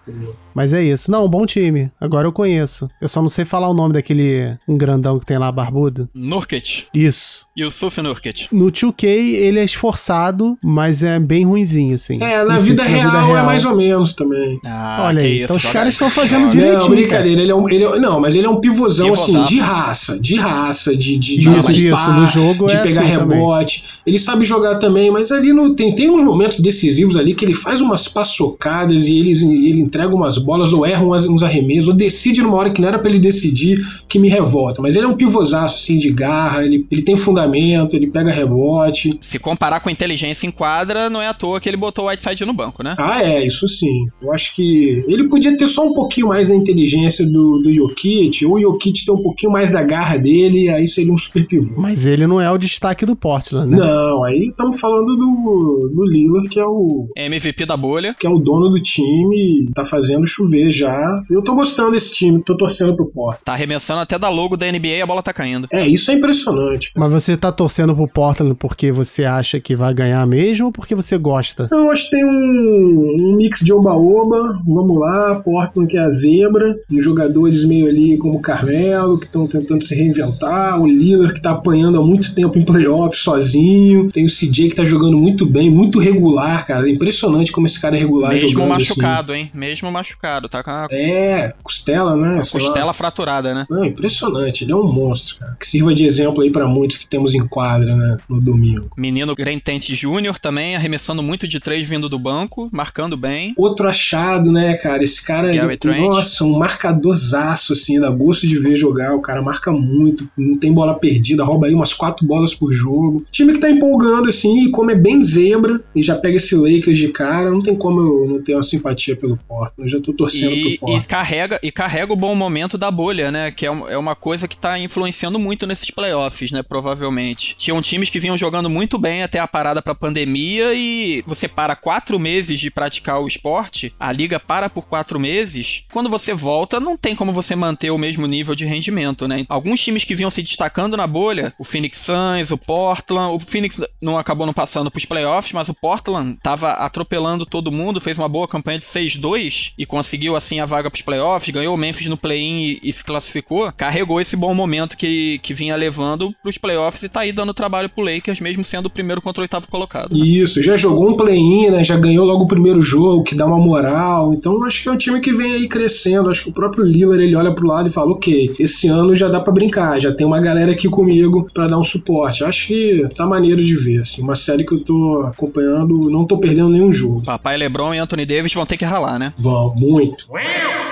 [0.53, 1.09] Mas é isso.
[1.11, 1.89] Não, um bom time.
[1.99, 2.89] Agora eu conheço.
[3.01, 6.09] Eu só não sei falar o nome daquele um grandão que tem lá, barbudo.
[6.13, 6.85] Nurkic.
[6.93, 7.45] Isso.
[7.57, 8.47] Yusuf Nurkic.
[8.51, 12.21] No 2K ele é esforçado, mas é bem ruinzinho, assim.
[12.23, 14.59] É, na Não vida, se real, é mais ou menos também.
[14.65, 16.79] Ah, Olha aí, isso, então os caras estão fazendo Não, direitinho.
[16.79, 16.95] cara.
[16.95, 17.41] brincadeira.
[17.41, 20.35] Ele é um, ele é- não, mas ele é um pivôzão assim, de raça, de
[20.37, 23.37] raça, de, de, de Isso, isso, no jogo de é pegar assim também.
[23.37, 23.83] rebote.
[24.05, 27.53] Ele sabe jogar também, mas ali no, tem, tem uns momentos decisivos ali que ele
[27.53, 32.41] faz umas paçocadas e ele, ele entrega umas bolas ou erra uns arremessos, ou decide
[32.41, 34.81] numa hora que não era para ele decidir, que me revolta.
[34.81, 39.17] Mas ele é um pivôzaço, assim, de garra, ele, ele tem fundamento, ele pega rebote.
[39.21, 42.07] Se comparar com a inteligência em quadra, não é à toa que ele botou o
[42.09, 42.95] Whiteside no banco, né?
[42.97, 44.07] Ah, é, isso sim.
[44.21, 48.45] Eu acho que ele podia ter só um pouquinho mais da inteligência do, do Jokic,
[48.45, 51.75] ou o Jokic ter um pouquinho mais da garra dele, aí seria um super pivô.
[51.77, 53.77] Mas ele não é o destaque do Portland, né?
[53.77, 57.07] Não, aí estamos falando do, do Lillard, que é o...
[57.15, 58.15] MVP da bolha.
[58.19, 61.23] Que é o dono do time, tá fazendo chover já.
[61.29, 63.41] Eu tô gostando desse time, tô torcendo pro Portland.
[63.43, 65.67] Tá arremessando até da logo da NBA e a bola tá caindo.
[65.71, 66.91] É, isso é impressionante.
[66.95, 70.95] Mas você tá torcendo pro Portland porque você acha que vai ganhar mesmo ou porque
[70.95, 71.67] você gosta?
[71.71, 74.59] Não, acho que tem um, um mix de oba-oba.
[74.65, 79.25] Vamos lá, Portland que é a zebra, os jogadores meio ali como o Carmelo, que
[79.25, 84.09] estão tentando se reinventar, o Lillard que tá apanhando há muito tempo em playoff sozinho,
[84.11, 86.87] tem o CJ que tá jogando muito bem, muito regular, cara.
[86.87, 89.41] É impressionante como esse cara é regular Mesmo jogando, machucado, assim.
[89.41, 89.51] hein?
[89.53, 90.87] Mesmo machucado, tá com a...
[90.91, 92.37] É, costela, né?
[92.37, 92.93] Costela lá.
[92.93, 93.65] fraturada, né?
[93.69, 95.55] Não, impressionante, ele é um monstro, cara.
[95.59, 98.89] Que sirva de exemplo aí para muitos que temos em quadra, né, no domingo.
[98.97, 103.53] Menino Grentente Júnior também, arremessando muito de três vindo do banco, marcando bem.
[103.57, 105.03] Outro achado, né, cara?
[105.03, 109.15] Esse cara, Gary ele, nossa, um marcadorzaço, assim, dá gosto de ver jogar.
[109.15, 113.25] O cara marca muito, não tem bola perdida, rouba aí umas quatro bolas por jogo.
[113.31, 116.97] Time que tá empolgando, assim, e como é bem zebra, e já pega esse Lakers
[116.97, 119.91] de cara, não tem como eu não ter uma simpatia pelo Portland.
[119.91, 121.03] Eu já tô torcendo e, pro Portland.
[121.03, 123.51] E carrega, e carrega o bom momento da bolha, né?
[123.51, 126.63] Que é, é uma coisa que tá influenciando muito nesses playoffs, né?
[126.63, 127.55] Provavelmente.
[127.57, 131.75] Tinham times que vinham jogando muito bem até a parada pra pandemia e você para
[131.75, 135.83] quatro meses de praticar o esporte, a liga para por quatro meses.
[135.91, 139.45] Quando você volta, não tem como você manter o mesmo nível de rendimento, né?
[139.49, 143.79] Alguns times que vinham se destacando na bolha, o Phoenix Suns, o Portland, o Phoenix
[144.01, 148.29] não acabou não passando pros playoffs, mas o Portland tava atropelando todo mundo, fez uma
[148.29, 152.17] boa campanha de 6-2 e conseguiu assim a vaga pros playoffs, ganhou o Memphis no
[152.17, 157.03] play-in e, e, se classificou, carregou esse bom momento que, que vinha levando pros playoffs
[157.03, 160.17] e tá aí dando trabalho pro Lakers, mesmo sendo o primeiro contra o oitavo colocado.
[160.17, 160.25] Né?
[160.25, 161.83] Isso, já jogou um play-in, né?
[161.83, 164.33] Já ganhou logo o primeiro jogo, que dá uma moral.
[164.33, 166.29] Então acho que é um time que vem aí crescendo.
[166.29, 169.27] Acho que o próprio Lillard ele olha pro lado e fala: ok, esse ano já
[169.27, 172.43] dá para brincar, já tem uma galera aqui comigo para dar um suporte.
[172.43, 174.23] Acho que tá maneiro de ver, assim.
[174.23, 177.21] Uma série que eu tô acompanhando, não tô perdendo nenhum jogo.
[177.23, 179.33] Papai LeBron e Anthony Davis vão ter que ralar, né?
[179.37, 180.25] Vão, muito.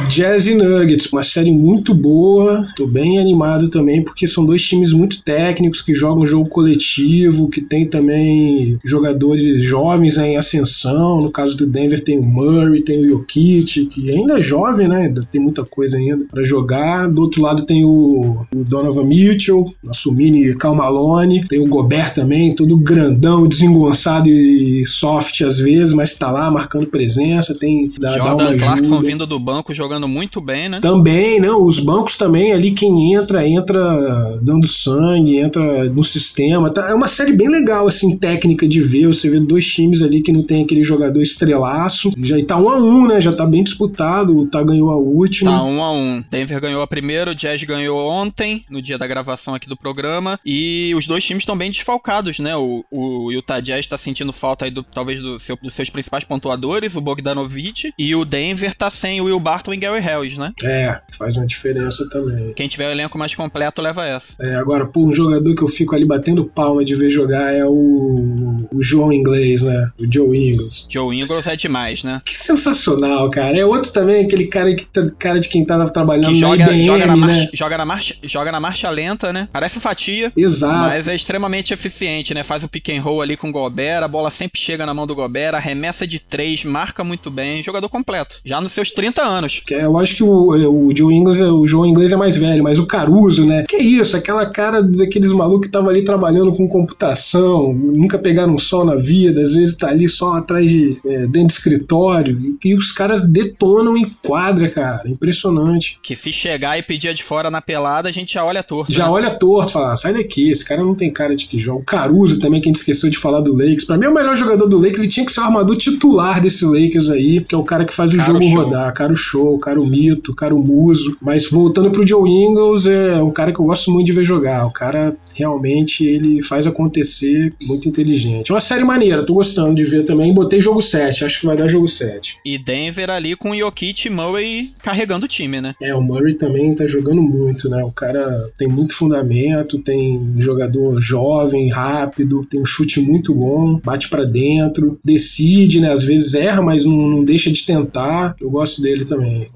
[0.07, 2.65] Jazz e Nuggets, uma série muito boa.
[2.75, 7.61] Tô bem animado também, porque são dois times muito técnicos que jogam jogo coletivo, que
[7.61, 11.21] tem também jogadores jovens em ascensão.
[11.21, 15.03] No caso do Denver tem o Murray, tem o Jokic, que ainda é jovem, né?
[15.03, 17.09] Ainda tem muita coisa ainda para jogar.
[17.09, 21.41] Do outro lado tem o, o Donovan Mitchell, nosso mini Cal Malone.
[21.41, 26.87] Tem o Gobert também, todo grandão, desengonçado e soft às vezes, mas tá lá marcando
[26.87, 27.53] presença.
[27.53, 28.57] Tem da, Jordan
[29.01, 30.79] Vindo do banco jogando muito bem, né?
[30.81, 31.63] Também, não.
[31.63, 36.69] Os bancos também, ali quem entra, entra dando sangue, entra no sistema.
[36.69, 39.07] Tá, é uma série bem legal, assim, técnica de ver.
[39.07, 42.11] Você vê dois times ali que não tem aquele jogador estrelaço.
[42.21, 43.21] Já tá um a um, né?
[43.21, 44.35] Já tá bem disputado.
[44.35, 45.51] O Tá ganhou a última.
[45.51, 46.23] Tá um a um.
[46.29, 50.39] Denver ganhou a primeira, o Jazz ganhou ontem, no dia da gravação aqui do programa.
[50.45, 52.55] E os dois times estão bem desfalcados, né?
[52.55, 56.23] O, o Utah Jazz tá sentindo falta aí, do, talvez, do seu, dos seus principais
[56.23, 57.93] pontuadores, o Bogdanovich.
[57.97, 60.53] E o Denver tá sem o Will Barton e Gary Harris, né?
[60.63, 62.53] É, faz uma diferença também.
[62.53, 64.35] Quem tiver o elenco mais completo leva essa.
[64.39, 67.65] É, agora, por um jogador que eu fico ali batendo palma de ver jogar é
[67.65, 69.91] o, o João Inglês, né?
[69.99, 70.87] O Joe Ingles.
[70.89, 72.21] Joe Ingles é demais, né?
[72.25, 73.57] Que sensacional, cara.
[73.59, 76.71] É outro também, aquele cara, que, tá, cara de quem tava trabalhando que joga, na
[76.71, 77.21] IBM, joga na, né?
[77.25, 79.49] marcha, joga, na marcha, joga na marcha lenta, né?
[79.51, 80.31] Parece fatia.
[80.35, 80.79] Exato.
[80.79, 82.43] Mas é extremamente eficiente, né?
[82.43, 85.05] Faz o pick and roll ali com o Gobert, a bola sempre chega na mão
[85.05, 88.39] do Gobert, arremessa de três, marca muito bem, jogador completo.
[88.45, 89.61] Já nos seus 30 anos.
[89.65, 92.63] Que é, eu acho que o, o Joe Ingles, o João Inglês é mais velho,
[92.63, 93.65] mas o Caruso, né?
[93.67, 98.85] Que isso, aquela cara daqueles malucos que estavam ali trabalhando com computação, nunca pegaram sol
[98.85, 102.91] na vida, às vezes tá ali só atrás de é, dentro de escritório, e os
[102.91, 105.09] caras detonam em quadra, cara.
[105.09, 105.99] Impressionante.
[106.01, 108.91] Que se chegar e pedir de fora na pelada, a gente já olha torto.
[108.91, 109.11] Já né?
[109.11, 111.79] olha torto, fala, sai daqui, esse cara não tem cara de que joga.
[111.79, 113.85] O Caruso também, que a gente esqueceu de falar do Lakers.
[113.85, 116.41] Pra mim é o melhor jogador do Lakers e tinha que ser o armador titular
[116.41, 118.63] desse Lakers aí, que é o cara que faz o Cara jogo show.
[118.63, 118.93] rodar.
[118.93, 121.17] Cara o show, cara o mito, cara o muso.
[121.21, 124.65] Mas voltando pro Joe Ingles, é um cara que eu gosto muito de ver jogar.
[124.65, 128.51] O cara realmente ele faz acontecer, muito inteligente.
[128.51, 130.33] É uma série maneira, tô gostando de ver também.
[130.33, 132.37] Botei jogo 7, acho que vai dar jogo 7.
[132.45, 135.75] E Denver ali com o Jokic e Murray carregando o time, né?
[135.81, 137.83] É, o Murray também tá jogando muito, né?
[137.83, 143.79] O cara tem muito fundamento, tem um jogador jovem, rápido, tem um chute muito bom,
[143.83, 145.91] bate para dentro, decide, né?
[145.91, 148.35] Às vezes erra, mas não, não deixa de tentar.
[148.39, 149.49] Eu gosto dele também.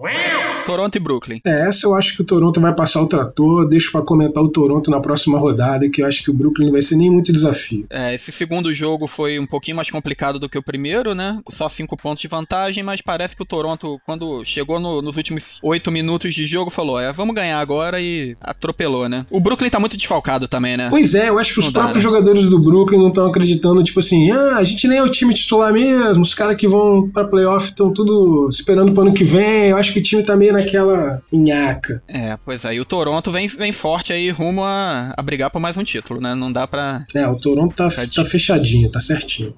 [0.66, 1.42] Toronto e Brooklyn.
[1.46, 3.68] É, essa eu acho que o Toronto vai passar o trator.
[3.68, 6.72] Deixo para comentar o Toronto na próxima rodada, que eu acho que o Brooklyn não
[6.72, 7.86] vai ser nem muito desafio.
[7.90, 11.40] É, esse segundo jogo foi um pouquinho mais complicado do que o primeiro, né?
[11.50, 15.60] Só cinco pontos de vantagem, mas parece que o Toronto, quando chegou no, nos últimos
[15.62, 19.26] oito minutos de jogo, falou: é, vamos ganhar agora e atropelou, né?
[19.30, 20.88] O Brooklyn tá muito desfalcado também, né?
[20.90, 22.10] Pois é, eu acho que os Não dá, próprios né?
[22.10, 25.34] jogadores do Brooklyn não estão acreditando, tipo assim, ah, a gente nem é o time
[25.34, 29.70] titular mesmo, os caras que vão pra playoff estão tudo esperando pro ano que vem.
[29.70, 32.02] Eu acho que o time tá meio naquela nhaca.
[32.08, 32.74] É, pois é.
[32.74, 36.20] E o Toronto vem, vem forte aí rumo a, a brigar por mais um título,
[36.20, 36.34] né?
[36.34, 37.06] Não dá pra.
[37.16, 39.54] É, o Toronto tá, Tá tá fechadinho, tá certinho.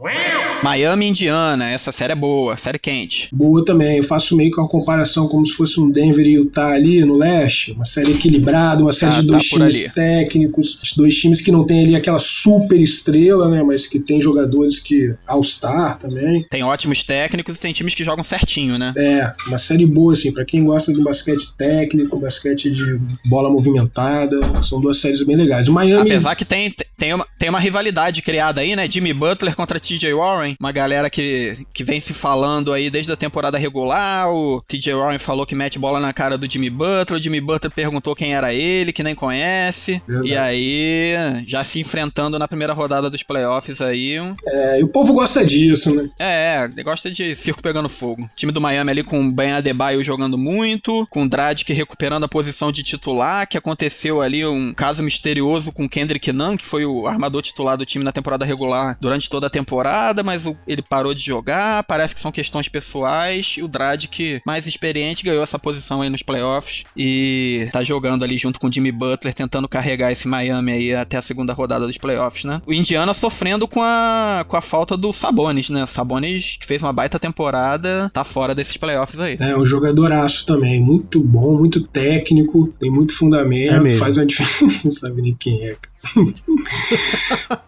[0.64, 3.30] Miami e Indiana, essa série é boa, série quente.
[3.32, 6.70] Boa também, eu faço meio que uma comparação como se fosse um Denver e Utah
[6.70, 10.80] ali no leste, uma série equilibrada, uma série Tá- de tá dois por times técnicos,
[10.82, 14.80] os dois times que não tem ali aquela super estrela, né, mas que tem jogadores
[14.80, 16.46] que All-Star também.
[16.50, 18.94] Tem ótimos técnicos e tem times que jogam certinho, né?
[18.98, 24.40] É, uma série boa assim, pra quem gosta do basquete técnico, basquete de bola movimentada,
[24.64, 25.68] são duas séries bem legais.
[25.68, 28.90] O Miami Apesar que tem, tem, uma, tem uma rivalidade criada aí, né?
[28.90, 30.45] Jimmy Butler contra TJ Warren.
[30.60, 34.30] Uma galera que, que vem se falando aí desde a temporada regular.
[34.30, 37.20] O TJ Warren falou que mete bola na cara do Jimmy Butler.
[37.20, 40.02] O Jimmy Butler perguntou quem era ele, que nem conhece.
[40.08, 40.30] Verdade.
[40.30, 44.18] E aí, já se enfrentando na primeira rodada dos playoffs aí.
[44.48, 46.10] é, e o povo gosta disso, né?
[46.20, 48.24] É, gosta de circo pegando fogo.
[48.24, 52.24] O time do Miami ali com o Ben Adebayo jogando muito, com o Dragic recuperando
[52.24, 56.86] a posição de titular, que aconteceu ali um caso misterioso com Kendrick Nunn, que foi
[56.86, 60.82] o armador titular do time na temporada regular durante toda a temporada, mas o- ele
[60.82, 65.60] parou de jogar, parece que são questões pessoais, e o Dragic, mais experiente, ganhou essa
[65.60, 70.12] posição aí nos playoffs e tá jogando ali junto com o Jimmy Butler, tentando carregar
[70.12, 72.62] esse Miami aí até a segunda rodada dos playoffs, né?
[72.66, 75.86] O Indiana sofrendo com a, com a falta do Sabonis, né?
[75.86, 79.38] Sabonis, que fez uma baita temporada, tá fora desses playoffs aí.
[79.40, 84.00] É um jogadoraço também, muito bom, muito técnico, tem muito É fundamento, mesmo.
[84.00, 85.76] faz uma diferença, não sabe nem quem é.
[85.76, 85.95] cara.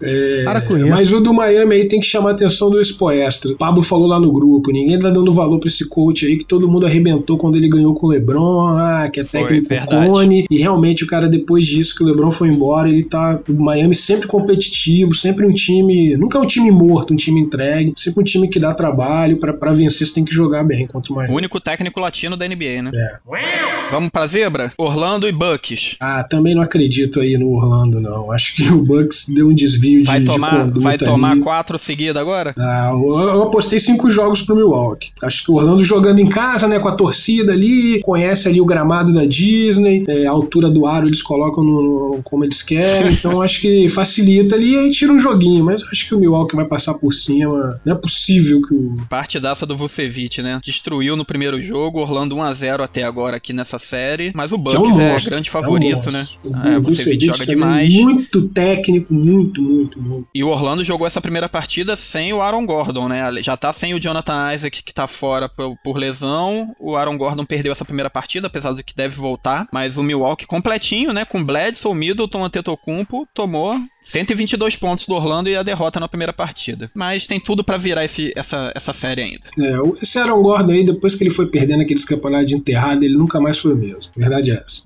[0.02, 0.88] É, Para com isso.
[0.90, 3.52] Mas o do Miami aí tem que chamar a atenção do Expoestra.
[3.52, 6.46] O Pablo falou lá no grupo, ninguém tá dando valor pra esse coach aí que
[6.46, 10.08] todo mundo arrebentou quando ele ganhou com o LeBron, ah, que é Foi, técnico verdade.
[10.10, 10.46] cone.
[10.50, 13.96] E realmente o cara depois disso que o LeBron foi embora, ele tá o Miami
[13.96, 18.24] sempre competitivo, sempre um time, nunca é um time morto, um time entregue, sempre um
[18.24, 21.18] time que dá trabalho pra pra vencer, você tem que jogar bem contra o O
[21.20, 21.36] Miami.
[21.36, 22.92] único técnico latino da NBA, né?
[22.94, 23.18] É.
[23.90, 24.72] Vamos pra zebra?
[24.78, 25.96] Orlando e Bucks.
[26.00, 28.27] Ah, também não acredito aí no Orlando, não.
[28.32, 31.42] Acho que o Bucks deu um desvio de, Vai de tomar, conduta vai tomar ali.
[31.42, 32.54] quatro seguidas agora?
[32.58, 35.10] Ah, eu, eu apostei cinco jogos pro Milwaukee.
[35.22, 38.66] Acho que o Orlando jogando em casa, né, com a torcida ali, conhece ali o
[38.66, 43.42] gramado da Disney, é, a altura do aro eles colocam no, como eles querem, então
[43.42, 46.66] acho que facilita ali e aí tira um joguinho, mas acho que o Milwaukee vai
[46.66, 47.80] passar por cima.
[47.86, 48.96] Não é possível que o.
[49.10, 50.60] Partidaça do Vucevic, né?
[50.64, 54.32] Destruiu no primeiro jogo, Orlando 1x0 até agora aqui nessa série.
[54.36, 56.28] Mas o que é um Bucks é, monstro, grande é um favorito, né?
[56.44, 57.94] O É, o Vucevic joga também demais.
[57.94, 58.17] Muito
[58.54, 60.28] técnico, muito, muito, muito.
[60.34, 63.42] E o Orlando jogou essa primeira partida sem o Aaron Gordon, né?
[63.42, 66.74] Já tá sem o Jonathan Isaac, que tá fora por, por lesão.
[66.80, 69.68] O Aaron Gordon perdeu essa primeira partida, apesar de que deve voltar.
[69.72, 71.26] Mas o Milwaukee completinho, né?
[71.26, 73.76] Com Bledsoe, Middleton, Antetokounmpo, tomou
[74.08, 76.90] 122 pontos do Orlando e a derrota na primeira partida.
[76.96, 79.44] Mas tem tudo pra virar esse, essa, essa série ainda.
[79.60, 83.18] É, esse Aaron Gordon aí, depois que ele foi perdendo aqueles campeonatos de enterrado, ele
[83.18, 84.10] nunca mais foi mesmo.
[84.16, 84.84] Verdade é essa.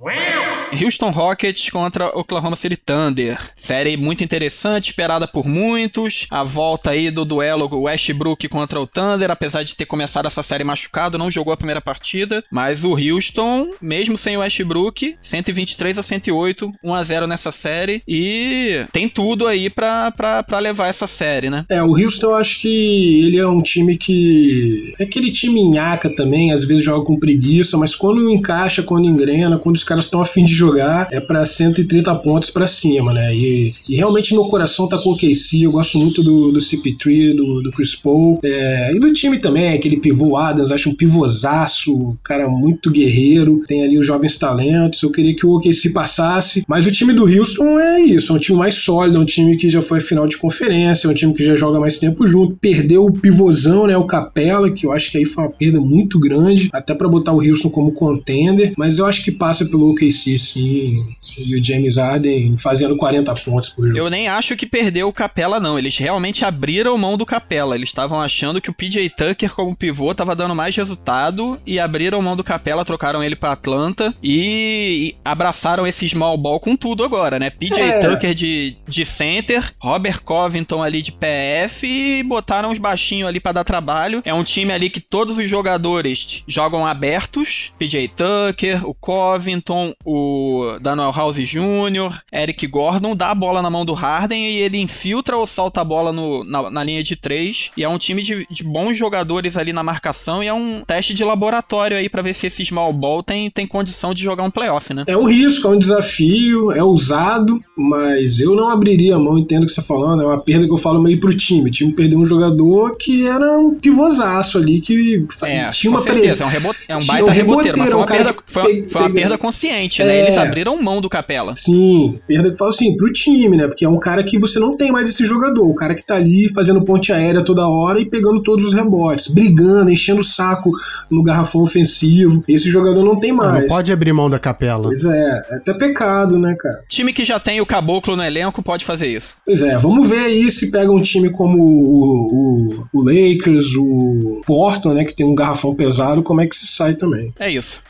[0.84, 3.38] Houston Rockets contra Oklahoma City Thunder.
[3.55, 6.25] Série muito interessante, esperada por muitos.
[6.31, 10.63] A volta aí do duelo Westbrook contra o Thunder, apesar de ter começado essa série
[10.63, 12.43] machucado, não jogou a primeira partida.
[12.49, 18.01] Mas o Houston, mesmo sem o Westbrook, 123 a 108, 1 a 0 nessa série.
[18.07, 21.65] E tem tudo aí pra levar essa série, né?
[21.69, 24.91] É, o Houston eu acho que ele é um time que.
[25.00, 29.58] É aquele time nhaca também, às vezes joga com preguiça, mas quando encaixa, quando engrena,
[29.58, 33.36] quando os caras estão afim de jogar, é pra 130 pontos pra cima, né?
[33.36, 37.36] E, e realmente meu coração tá com o KC, eu gosto muito do, do CP3,
[37.36, 42.17] do, do Chris Paul, é, e do time também, aquele pivô Adams, acho um pivôzaço,
[42.24, 46.86] cara muito guerreiro, tem ali os jovens talentos, eu queria que o OKC passasse, mas
[46.86, 49.69] o time do Houston é isso, é um time mais sólido, é um time que
[49.69, 53.05] já foi final de conferência, é um time que já joga mais tempo junto, perdeu
[53.05, 56.69] o pivôzão, né, o Capela, que eu acho que aí foi uma perda muito grande,
[56.73, 60.95] até pra botar o Houston como contender, mas eu acho que passa pelo OKC sim,
[61.37, 63.97] E o James Harden fazendo 40 pontos por jogo.
[63.97, 65.79] Eu nem acho que perdeu o Capela, não.
[65.79, 67.75] Eles realmente abriram mão do Capela.
[67.75, 72.21] Eles estavam achando que o PJ Tucker, como pivô, tava dando mais resultado e abriram
[72.21, 77.03] mão do Capela, trocaram ele pra Atlanta e, e abraçaram esse small ball com tudo
[77.03, 77.49] agora, né?
[77.49, 77.99] PJ É.
[77.99, 83.52] Tucker de, de center, Robert Covington ali de PF e botaram os baixinhos ali pra
[83.52, 84.22] dar trabalho.
[84.26, 87.72] É um time ali que todos os jogadores jogam abertos.
[87.78, 93.86] PJ Tucker, o Covington, o Daniel House Jr., Eric Gordon dá a bola na mão
[93.86, 97.72] do Harden e ele infiltra ou solta a bola no- na, na linha de três.
[97.78, 101.13] E é um time de, de bons jogadores ali na marcação e é um teste
[101.13, 104.52] de laboratório aí pra ver se esse small ball tem, tem condição de jogar um
[104.52, 105.04] playoff, né?
[105.08, 109.63] É um risco, é um desafio, é ousado, mas eu não abriria a mão, entendo
[109.63, 111.69] o que você tá falando, é uma perda que eu falo meio pro time.
[111.69, 116.43] O time perdeu um jogador que era um pivôzaço ali, que É, tinha uma presença.
[116.43, 118.89] é um, rebo- é um baita um reboteiro, mas foi uma, um perda, foi, pe-
[118.89, 120.17] foi uma perda consciente, né?
[120.17, 120.21] É.
[120.23, 121.55] Eles abriram mão do Capela.
[121.55, 123.67] Sim, perda que eu falo assim, pro time, né?
[123.67, 125.65] Porque é um cara que você não tem mais esse jogador.
[125.69, 129.27] O cara que tá ali fazendo ponte aérea toda hora e pegando todos os rebotes,
[129.27, 130.71] brigando, enchendo o saco
[131.10, 132.43] no garrafão ofensivo.
[132.47, 133.62] Esse jogador não tem Ah, mais.
[133.62, 134.84] não pode abrir mão da capela.
[134.84, 136.81] Pois é, é até pecado, né, cara?
[136.88, 139.36] Time que já tem o caboclo no elenco pode fazer isso.
[139.45, 144.41] Pois é, vamos ver aí se pega um time como o, o, o Lakers, o
[144.45, 147.34] Portland, né, que tem um garrafão pesado, como é que se sai também.
[147.39, 147.84] É isso.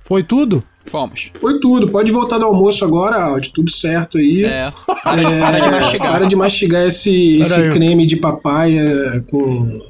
[0.00, 0.62] Foi tudo?
[0.86, 1.30] Fomos.
[1.38, 4.44] Foi tudo, pode voltar do almoço agora, Audi, tudo certo aí.
[4.46, 4.72] É.
[5.04, 6.12] Para, de, para de É, mastigar.
[6.12, 7.70] Para de mastigar esse, Pera esse aí.
[7.72, 9.80] creme de papaya com.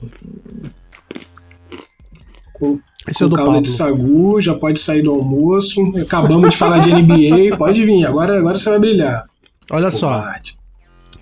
[2.53, 3.63] com Esse é com do calda Pablo.
[3.63, 5.81] de sagu, já pode sair do almoço.
[6.03, 9.25] Acabamos de falar de NBA, pode vir, agora, agora você vai brilhar.
[9.71, 10.25] Olha só.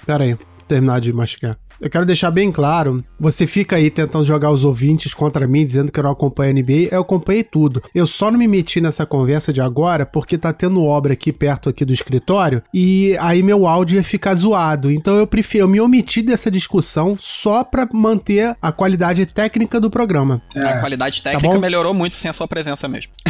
[0.04, 1.58] Pera aí, vou terminar de mastigar.
[1.80, 5.92] Eu quero deixar bem claro, você fica aí tentando jogar os ouvintes contra mim, dizendo
[5.92, 7.82] que eu não acompanho a NBA, eu acompanhei tudo.
[7.94, 11.68] Eu só não me meti nessa conversa de agora porque tá tendo obra aqui perto
[11.68, 14.90] aqui do escritório e aí meu áudio ia ficar zoado.
[14.90, 19.90] Então eu prefiro, eu me omiti dessa discussão só pra manter a qualidade técnica do
[19.90, 20.40] programa.
[20.54, 20.60] É.
[20.60, 21.60] A qualidade técnica bom?
[21.60, 23.12] melhorou muito sem a sua presença mesmo.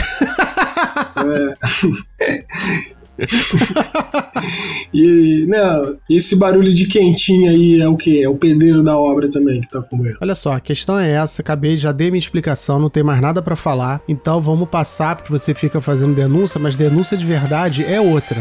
[4.93, 8.21] E, não, esse barulho de quentinho aí é o quê?
[8.23, 10.17] É o pedreiro da obra também que tá comendo.
[10.21, 13.43] Olha só, a questão é essa, acabei, já dei minha explicação, não tem mais nada
[13.43, 14.01] pra falar.
[14.09, 18.41] Então vamos passar, porque você fica fazendo denúncia, mas denúncia de verdade é outra.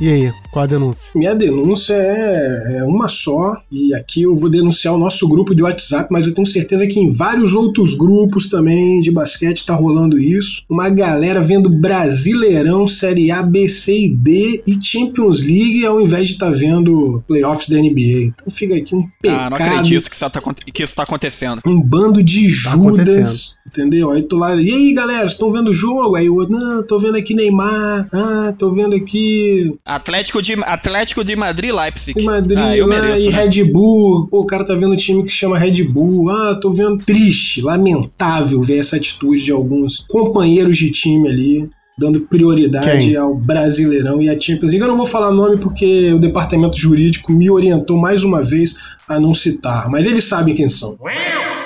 [0.00, 1.10] E aí, qual a denúncia?
[1.14, 5.62] Minha denúncia é, é uma só, e aqui eu vou denunciar o nosso grupo de
[5.62, 10.18] WhatsApp, mas eu tenho certeza que em vários outros grupos também de basquete tá rolando
[10.18, 10.64] isso.
[10.68, 16.28] Uma galera vendo Brasileirão, Série A, B, C e D e Champions League ao invés
[16.28, 18.32] de estar vendo playoffs da NBA.
[18.34, 19.40] Então fica aqui um pecado.
[19.40, 21.62] Ah, não acredito que isso, tá, que isso tá acontecendo.
[21.66, 23.24] Um bando de Tá acontecendo.
[23.24, 24.10] Judas, entendeu?
[24.10, 26.16] Aí tu lá, e aí galera, estão vendo o jogo?
[26.16, 31.24] Aí o outro, não, tô vendo aqui Neymar, ah, tô vendo aqui Atlético de, Atlético
[31.24, 32.22] de Madrid Leipzig.
[32.22, 33.28] Madrid, ah, eu lá, mereço.
[33.28, 33.42] e né?
[33.42, 36.70] Red Bull, pô, o cara tá vendo um time que chama Red Bull, ah, tô
[36.70, 41.70] vendo triste, lamentável ver essa atitude de alguns companheiros de time ali.
[41.98, 43.16] Dando prioridade Quem?
[43.16, 44.82] ao Brasileirão e à Champions League.
[44.82, 48.76] Eu não vou falar nome porque o departamento jurídico me orientou mais uma vez
[49.08, 50.98] a não citar, mas eles sabem quem são.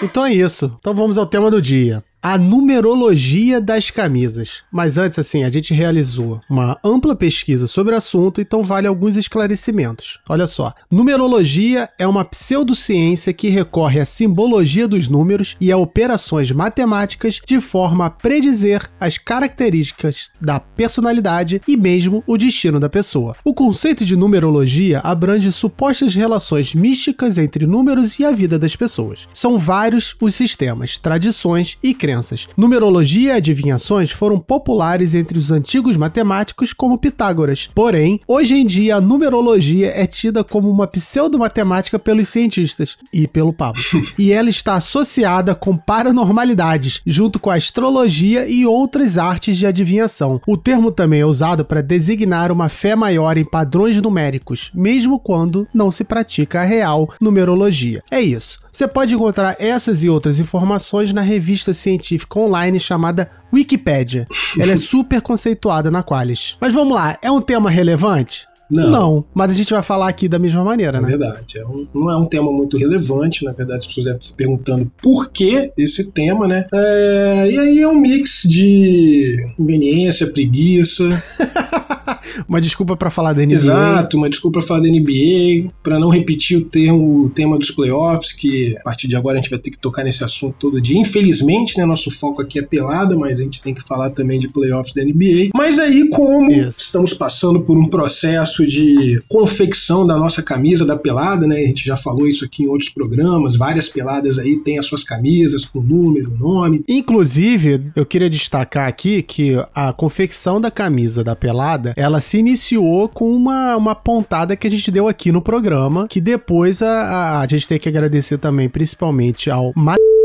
[0.02, 0.76] Então é isso.
[0.80, 2.02] Então vamos ao tema do dia.
[2.22, 4.62] A numerologia das camisas.
[4.70, 9.16] Mas antes, assim, a gente realizou uma ampla pesquisa sobre o assunto, então vale alguns
[9.16, 10.18] esclarecimentos.
[10.28, 10.74] Olha só.
[10.90, 17.58] Numerologia é uma pseudociência que recorre à simbologia dos números e a operações matemáticas de
[17.58, 23.34] forma a predizer as características da personalidade e mesmo o destino da pessoa.
[23.42, 29.26] O conceito de numerologia abrange supostas relações místicas entre números e a vida das pessoas.
[29.32, 32.09] São vários os sistemas, tradições e crenças.
[32.56, 37.68] Numerologia e adivinhações foram populares entre os antigos matemáticos como Pitágoras.
[37.74, 43.52] Porém, hoje em dia a numerologia é tida como uma pseudomatemática pelos cientistas e pelo
[43.52, 43.82] Pablo.
[44.18, 50.40] e ela está associada com paranormalidades, junto com a astrologia e outras artes de adivinhação.
[50.46, 55.66] O termo também é usado para designar uma fé maior em padrões numéricos, mesmo quando
[55.72, 58.02] não se pratica a real numerologia.
[58.10, 58.60] É isso.
[58.72, 61.99] Você pode encontrar essas e outras informações na revista científica
[62.40, 64.26] online chamada Wikipédia.
[64.58, 66.56] Ela é super conceituada na Qualis.
[66.60, 68.49] Mas vamos lá, é um tema relevante?
[68.70, 69.24] Não.
[69.34, 71.08] mas a gente vai falar aqui da mesma maneira, É né?
[71.08, 71.58] verdade.
[71.58, 74.90] É um- não é um tema muito relevante, na verdade, as pessoas devem se perguntando
[75.02, 76.66] por que esse tema, né?
[76.72, 81.08] É, e aí é um mix de conveniência, preguiça.
[82.48, 83.54] uma desculpa para falar da NBA.
[83.54, 87.70] Exato, uma desculpa para falar da NBA, para não repetir o termo, o tema dos
[87.70, 90.80] playoffs, que a partir de agora a gente vai ter que tocar nesse assunto todo
[90.80, 90.98] dia.
[90.98, 94.48] Infelizmente, né, nosso foco aqui é pelada, mas a gente tem que falar também de
[94.48, 95.50] playoffs da NBA.
[95.54, 96.80] Mas aí, como Isso.
[96.80, 101.56] estamos passando por um processo de confecção da nossa camisa da pelada, né?
[101.56, 105.04] A gente já falou isso aqui em outros programas, várias peladas aí têm as suas
[105.04, 106.84] camisas com número, nome.
[106.88, 113.08] Inclusive, eu queria destacar aqui que a confecção da camisa da pelada, ela se iniciou
[113.08, 117.40] com uma, uma pontada que a gente deu aqui no programa, que depois a, a,
[117.40, 120.19] a gente tem que agradecer também, principalmente ao Matheus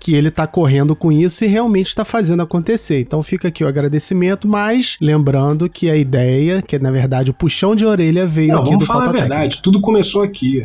[0.00, 3.00] que ele tá correndo com isso e realmente está fazendo acontecer.
[3.00, 7.76] Então fica aqui o agradecimento, mas lembrando que a ideia, que na verdade o puxão
[7.76, 10.64] de orelha veio Não, aqui vamos do falar a verdade, tudo começou aqui.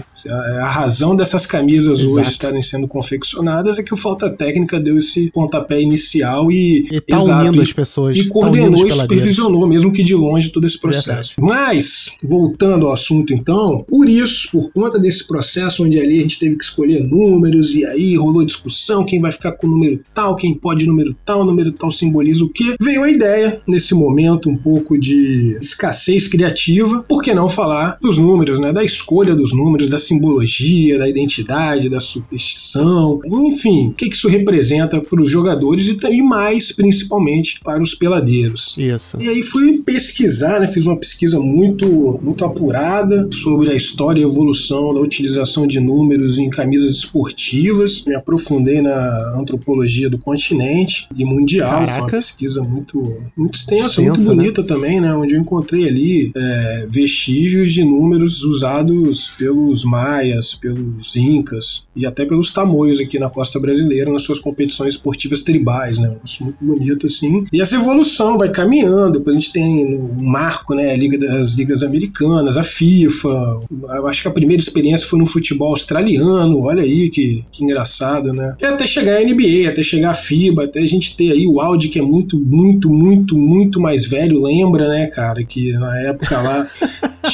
[0.61, 2.13] A, razão dessas camisas Exato.
[2.13, 7.01] hoje estarem sendo confeccionadas é que o Falta Técnica deu esse pontapé inicial e, e
[7.01, 8.15] tá exato, unindo as pessoas.
[8.15, 11.07] E tá coordenou e supervisionou, mesmo que de longe, todo esse processo.
[11.07, 11.35] Verdade.
[11.39, 16.39] Mas, voltando ao assunto então, por isso, por conta desse processo onde ali a gente
[16.39, 20.35] teve que escolher números e aí rolou discussão, quem vai ficar com o número tal,
[20.35, 22.75] quem pode número tal, número tal simboliza o quê.
[22.79, 28.17] Veio a ideia, nesse momento um pouco de escassez criativa, por que não falar dos
[28.17, 28.71] números, né?
[28.71, 35.01] Da escolha dos números, da simbologia, da identidade, da superstição, enfim, o que isso representa
[35.01, 38.75] para os jogadores e, mais, principalmente, para os peladeiros.
[38.77, 39.17] Isso.
[39.19, 40.67] E aí fui pesquisar, né?
[40.67, 46.37] Fiz uma pesquisa muito, muito apurada sobre a história e evolução da utilização de números
[46.37, 48.03] em camisas esportivas.
[48.05, 51.69] Me aprofundei na antropologia do continente e mundial.
[51.69, 51.91] Caraca.
[51.91, 54.35] Foi uma pesquisa muito, muito extensa, extensa muito né?
[54.35, 54.67] bonita né?
[54.67, 55.13] também, né?
[55.13, 62.25] Onde eu encontrei ali é, vestígios de números usados pelos maias, pelos incas e até
[62.25, 66.15] pelos tamoios aqui na costa brasileira nas suas competições esportivas tribais, né?
[66.23, 67.43] Isso muito bonito assim.
[67.51, 69.19] E essa evolução vai caminhando.
[69.19, 70.91] Depois a gente tem o marco, né?
[70.91, 73.59] A Liga das Ligas Americanas, a FIFA.
[73.95, 76.63] Eu acho que a primeira experiência foi no futebol australiano.
[76.63, 78.55] Olha aí que, que engraçado, né?
[78.61, 81.59] E até chegar chegar NBA, até chegar a FIBA, até a gente ter aí o
[81.59, 86.41] Audi que é muito, muito, muito, muito mais velho, lembra, né, cara, que na época
[86.41, 86.67] lá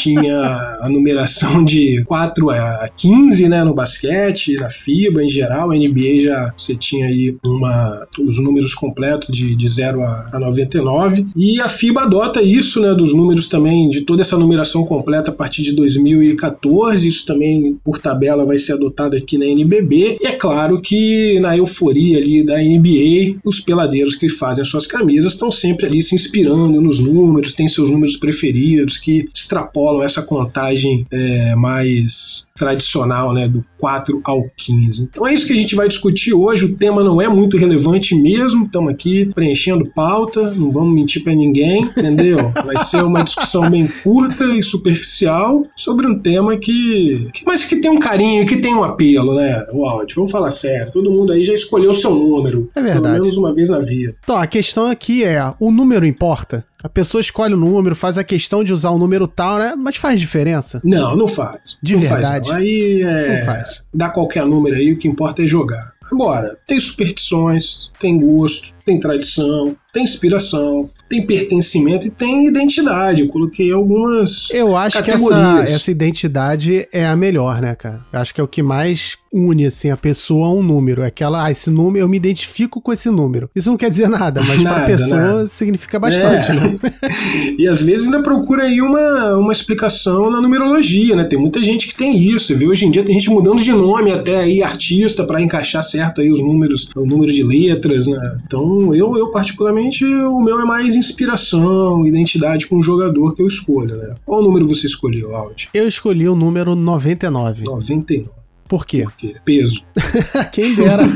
[0.01, 6.21] tinha a numeração de 4 a 15, né, no basquete, na FIBA em geral, NBA
[6.21, 11.61] já você tinha aí uma, os números completos de, de 0 a, a 99, e
[11.61, 15.61] a FIBA adota isso, né, dos números também, de toda essa numeração completa a partir
[15.61, 20.81] de 2014, isso também por tabela vai ser adotado aqui na NBB, e é claro
[20.81, 25.85] que na euforia ali da NBA, os peladeiros que fazem as suas camisas estão sempre
[25.85, 32.45] ali se inspirando nos números, têm seus números preferidos que extrapolam essa contagem é, mais
[32.61, 35.09] tradicional, né, do 4 ao 15.
[35.11, 36.65] Então é isso que a gente vai discutir hoje.
[36.65, 38.65] O tema não é muito relevante mesmo.
[38.65, 42.37] Estamos aqui preenchendo pauta, não vamos mentir para ninguém, entendeu?
[42.63, 47.77] Vai ser uma discussão bem curta e superficial sobre um tema que, que mas que
[47.77, 49.65] tem um carinho, que tem um apelo, né?
[49.73, 50.15] O áudio.
[50.15, 50.91] Vamos falar sério.
[50.91, 52.69] Todo mundo aí já escolheu o seu número.
[52.75, 53.15] É verdade.
[53.15, 54.15] Pelo menos uma vez na vida.
[54.23, 56.63] Então, a questão aqui é: o número importa?
[56.83, 59.75] A pessoa escolhe o número, faz a questão de usar o número tal, né?
[59.77, 60.81] Mas faz diferença?
[60.83, 61.77] Não, não faz.
[61.81, 62.49] De não verdade.
[62.49, 63.37] Faz, Aí é.
[63.37, 63.83] Não faz.
[63.93, 65.91] Dá qualquer número aí, o que importa é jogar.
[66.11, 73.21] Agora, tem superstições, tem gosto, tem tradição, tem inspiração, tem pertencimento e tem identidade.
[73.21, 74.49] Eu coloquei algumas.
[74.49, 78.01] Eu acho que essa, essa identidade é a melhor, né, cara?
[78.11, 81.01] Eu acho que é o que mais une assim a pessoa a um número.
[81.01, 83.49] É aquela, ah, esse número, eu me identifico com esse número.
[83.55, 85.47] Isso não quer dizer nada, mas para a pessoa nada.
[85.47, 86.53] significa bastante, é.
[86.53, 86.79] né?
[87.57, 91.23] e às vezes ainda procura aí uma, uma explicação na numerologia, né?
[91.23, 92.55] Tem muita gente que tem isso.
[92.55, 96.21] Vê hoje em dia tem gente mudando de nome até aí artista para encaixar certo
[96.21, 98.39] aí os números, o número de letras, né?
[98.45, 103.47] Então eu, eu particularmente o meu é mais inspiração, identidade com o jogador que eu
[103.47, 104.15] escolho, né?
[104.25, 105.69] Qual número você escolheu, Audi?
[105.73, 107.63] Eu escolhi o número 99.
[107.63, 108.40] 99.
[108.71, 109.03] Por quê?
[109.03, 109.35] Por quê?
[109.43, 109.83] Peso.
[110.53, 111.03] Quem dera.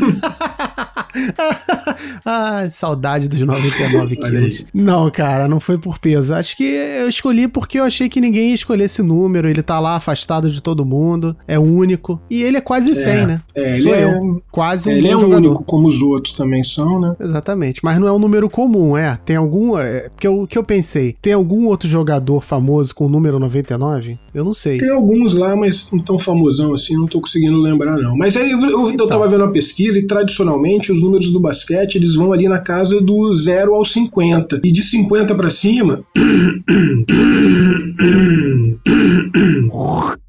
[2.26, 4.66] ah, saudade dos 99 quilos.
[4.74, 6.34] Não, cara, não foi por peso.
[6.34, 9.50] Acho que eu escolhi porque eu achei que ninguém ia escolher esse número.
[9.50, 12.20] Ele tá lá afastado de todo mundo, é único.
[12.30, 13.42] E ele é quase 100, é, né?
[13.56, 14.10] É, Sou eu.
[14.10, 15.38] É, quase um Ele é jogador.
[15.38, 17.16] único, como os outros também são, né?
[17.22, 17.80] Exatamente.
[17.84, 19.18] Mas não é um número comum, é?
[19.24, 19.78] Tem algum.
[19.78, 24.20] É, porque o que eu pensei, tem algum outro jogador famoso com o número 99?
[24.34, 24.78] Eu não sei.
[24.78, 28.16] Tem alguns lá, mas não tão famosão assim, não tô conseguindo lembrar, não.
[28.16, 29.28] Mas aí eu, eu, tava tá.
[29.28, 33.34] vendo a pesquisa e tradicionalmente os números do basquete, eles vão ali na casa do
[33.34, 34.62] 0 ao 50.
[34.64, 36.04] E de 50 para cima.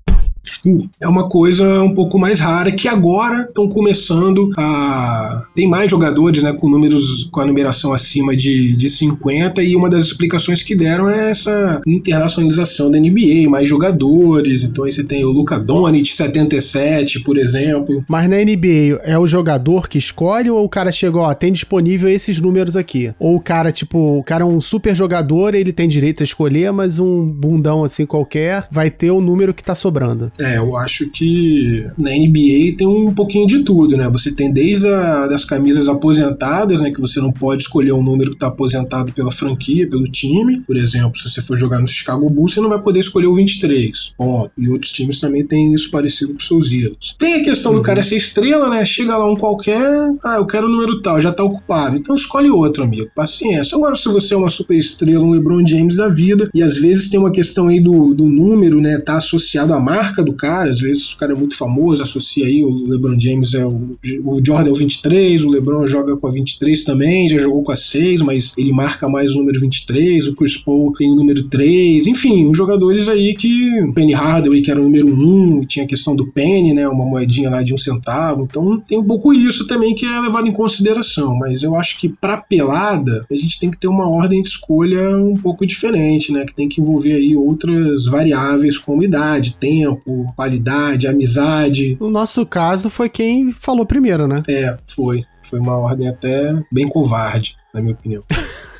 [0.62, 0.88] full.
[1.00, 5.44] É uma coisa um pouco mais rara que agora estão começando a.
[5.54, 9.88] Tem mais jogadores né, com números com a numeração acima de, de 50 e uma
[9.88, 14.64] das explicações que deram é essa internacionalização da NBA, mais jogadores.
[14.64, 18.04] Então aí você tem o Luca Doncic 77, por exemplo.
[18.08, 22.08] Mas na NBA é o jogador que escolhe ou o cara chegou, ó, tem disponível
[22.08, 23.12] esses números aqui?
[23.18, 26.72] Ou o cara, tipo, o cara é um super jogador, ele tem direito a escolher,
[26.72, 30.30] mas um bundão assim qualquer vai ter o número que tá sobrando.
[30.40, 34.08] É, eu acho que na NBA tem um pouquinho de tudo, né?
[34.10, 38.30] Você tem desde a, das camisas aposentadas, né, que você não pode escolher um número
[38.30, 40.60] que tá aposentado pela franquia, pelo time.
[40.60, 43.34] Por exemplo, se você for jogar no Chicago Bulls, você não vai poder escolher o
[43.34, 44.14] 23.
[44.16, 44.50] Ponto.
[44.56, 47.16] E outros times também têm isso parecido com seus ídolos.
[47.18, 47.78] Tem a questão uhum.
[47.78, 48.84] do cara ser estrela, né?
[48.84, 49.80] Chega lá um qualquer,
[50.24, 51.96] ah, eu quero o número tal, já tá ocupado.
[51.96, 53.10] Então escolhe outro, amigo.
[53.14, 53.76] Paciência.
[53.76, 57.08] Agora, se você é uma super estrela, um LeBron James da vida, e às vezes
[57.08, 58.98] tem uma questão aí do, do número, né?
[58.98, 60.70] Tá associado à marca do cara.
[60.70, 64.40] Às vezes o cara é muito famoso, associa aí o LeBron James é o, o
[64.44, 67.76] Jordan é o 23, o LeBron joga com a 23 também, já jogou com a
[67.76, 72.06] 6, mas ele marca mais o número 23, o Chris Paul tem o número 3,
[72.06, 76.16] enfim, os jogadores aí que Penny Hardaway que era o número 1, tinha a questão
[76.16, 78.42] do Penny, né, uma moedinha lá de um centavo.
[78.42, 82.08] Então tem um pouco isso também que é levado em consideração, mas eu acho que
[82.08, 86.44] para pelada a gente tem que ter uma ordem de escolha um pouco diferente, né,
[86.44, 91.96] que tem que envolver aí outras variáveis como idade, tempo, qualidade, amizade.
[92.00, 94.42] No nosso caso foi quem falou primeiro, né?
[94.48, 95.24] É, foi.
[95.42, 98.22] Foi uma ordem até bem covarde, na minha opinião.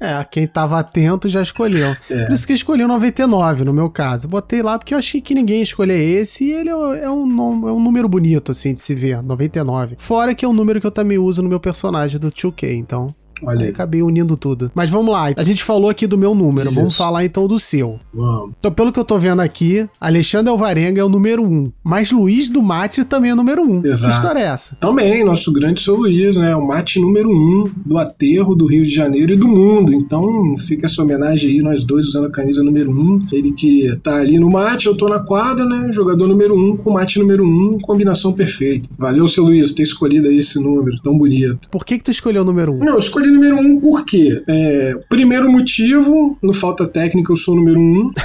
[0.00, 1.94] é, quem tava atento já escolheu.
[2.10, 2.26] É.
[2.26, 4.26] Por isso que escolhi o 99, no meu caso.
[4.26, 7.72] Botei lá porque eu achei que ninguém ia escolher esse e ele é um, é
[7.72, 9.96] um número bonito, assim, de se ver, 99.
[9.98, 13.14] Fora que é um número que eu também uso no meu personagem do 2K, então
[13.42, 13.70] Olha aí.
[13.70, 14.70] Acabei unindo tudo.
[14.74, 15.30] Mas vamos lá.
[15.36, 16.70] A gente falou aqui do meu número.
[16.70, 16.78] Isso.
[16.78, 17.98] Vamos falar então do seu.
[18.12, 18.52] Vamos.
[18.58, 21.46] Então, pelo que eu tô vendo aqui, Alexandre Alvarenga é o número 1.
[21.46, 23.70] Um, mas Luiz do Mate também é o número 1.
[23.70, 23.86] Um.
[23.86, 24.02] Exato.
[24.02, 24.76] Que história é essa?
[24.76, 26.54] Também, nosso grande seu Luiz, né?
[26.54, 29.92] O Mate número 1 um do aterro do Rio de Janeiro e do mundo.
[29.92, 32.94] Então, fica essa homenagem aí, nós dois usando a camisa número 1.
[32.94, 33.20] Um.
[33.32, 35.90] Ele que tá ali no Mate, eu tô na quadra, né?
[35.92, 38.88] Jogador número 1 um, com Mate número 1, um, combinação perfeita.
[38.98, 41.70] Valeu, seu Luiz, por ter escolhido aí esse número tão bonito.
[41.70, 42.76] Por que que tu escolheu o número 1?
[42.76, 42.78] Um?
[42.84, 44.42] Não, eu escolhi número 1 um porque quê?
[44.46, 48.10] É, primeiro motivo, no falta técnica eu sou o número um.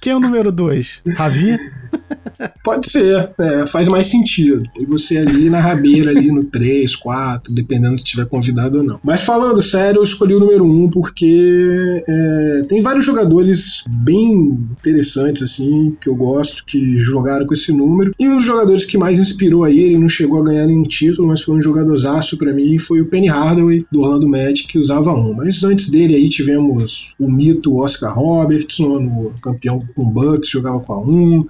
[0.00, 1.00] Quem é o número dois?
[1.16, 1.58] Ravi?
[2.62, 4.62] Pode ser, é, faz mais sentido.
[4.78, 9.00] E você ali na rabeira, ali no 3, 4, dependendo se tiver convidado ou não.
[9.02, 14.58] Mas falando sério, eu escolhi o número 1 um porque é, tem vários jogadores bem
[14.78, 18.12] interessantes, assim, que eu gosto, que jogaram com esse número.
[18.18, 21.28] E um dos jogadores que mais inspirou aí, ele não chegou a ganhar nenhum título,
[21.28, 25.12] mas foi um jogadorzaço para mim, foi o Penny Hardaway, do Orlando Magic, que usava
[25.12, 25.34] um.
[25.34, 30.92] Mas antes dele aí tivemos o mito Oscar Robertson, o campeão com Bucks, jogava com
[30.92, 31.40] a 1.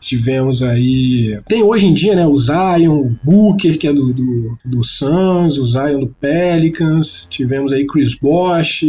[0.00, 0.25] Tivemos
[0.62, 1.38] aí.
[1.46, 2.26] Tem hoje em dia, né?
[2.26, 7.26] O Zion, o Booker, que é do, do, do Suns, o Zion do Pelicans.
[7.30, 8.84] Tivemos aí Chris Bosh,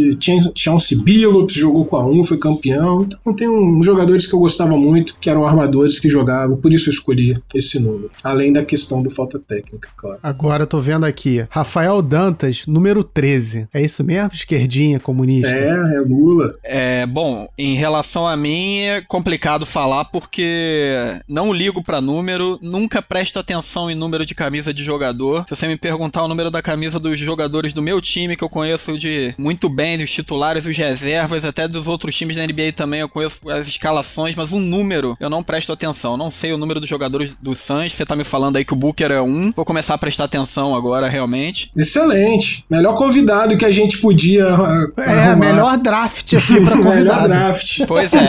[0.54, 3.06] Chauncey Billups jogou com a 1, foi campeão.
[3.06, 6.88] Então tem uns jogadores que eu gostava muito, que eram armadores que jogavam, por isso
[6.88, 8.10] eu escolhi esse número.
[8.22, 10.18] Além da questão do falta técnica, claro.
[10.22, 11.46] Agora eu tô vendo aqui.
[11.50, 13.68] Rafael Dantas, número 13.
[13.72, 14.30] É isso mesmo?
[14.32, 15.50] Esquerdinha, comunista?
[15.50, 16.54] É, é Lula.
[16.62, 23.00] É, bom, em relação a mim é complicado falar porque não ligo para número, nunca
[23.02, 25.44] presto atenção em número de camisa de jogador.
[25.48, 28.48] Se você me perguntar o número da camisa dos jogadores do meu time, que eu
[28.48, 33.00] conheço de muito bem, os titulares, os reservas, até dos outros times da NBA também,
[33.00, 36.16] eu conheço as escalações, mas um número eu não presto atenção.
[36.16, 37.92] não sei o número dos jogadores do Suns.
[37.94, 39.52] Você tá me falando aí que o Booker é um.
[39.54, 41.70] Vou começar a prestar atenção agora, realmente.
[41.76, 42.64] Excelente.
[42.70, 44.44] Melhor convidado que a gente podia.
[44.96, 45.36] É, arrumar.
[45.36, 46.94] melhor draft aqui pra convidado.
[46.98, 47.80] melhor draft.
[47.86, 48.26] Pois é.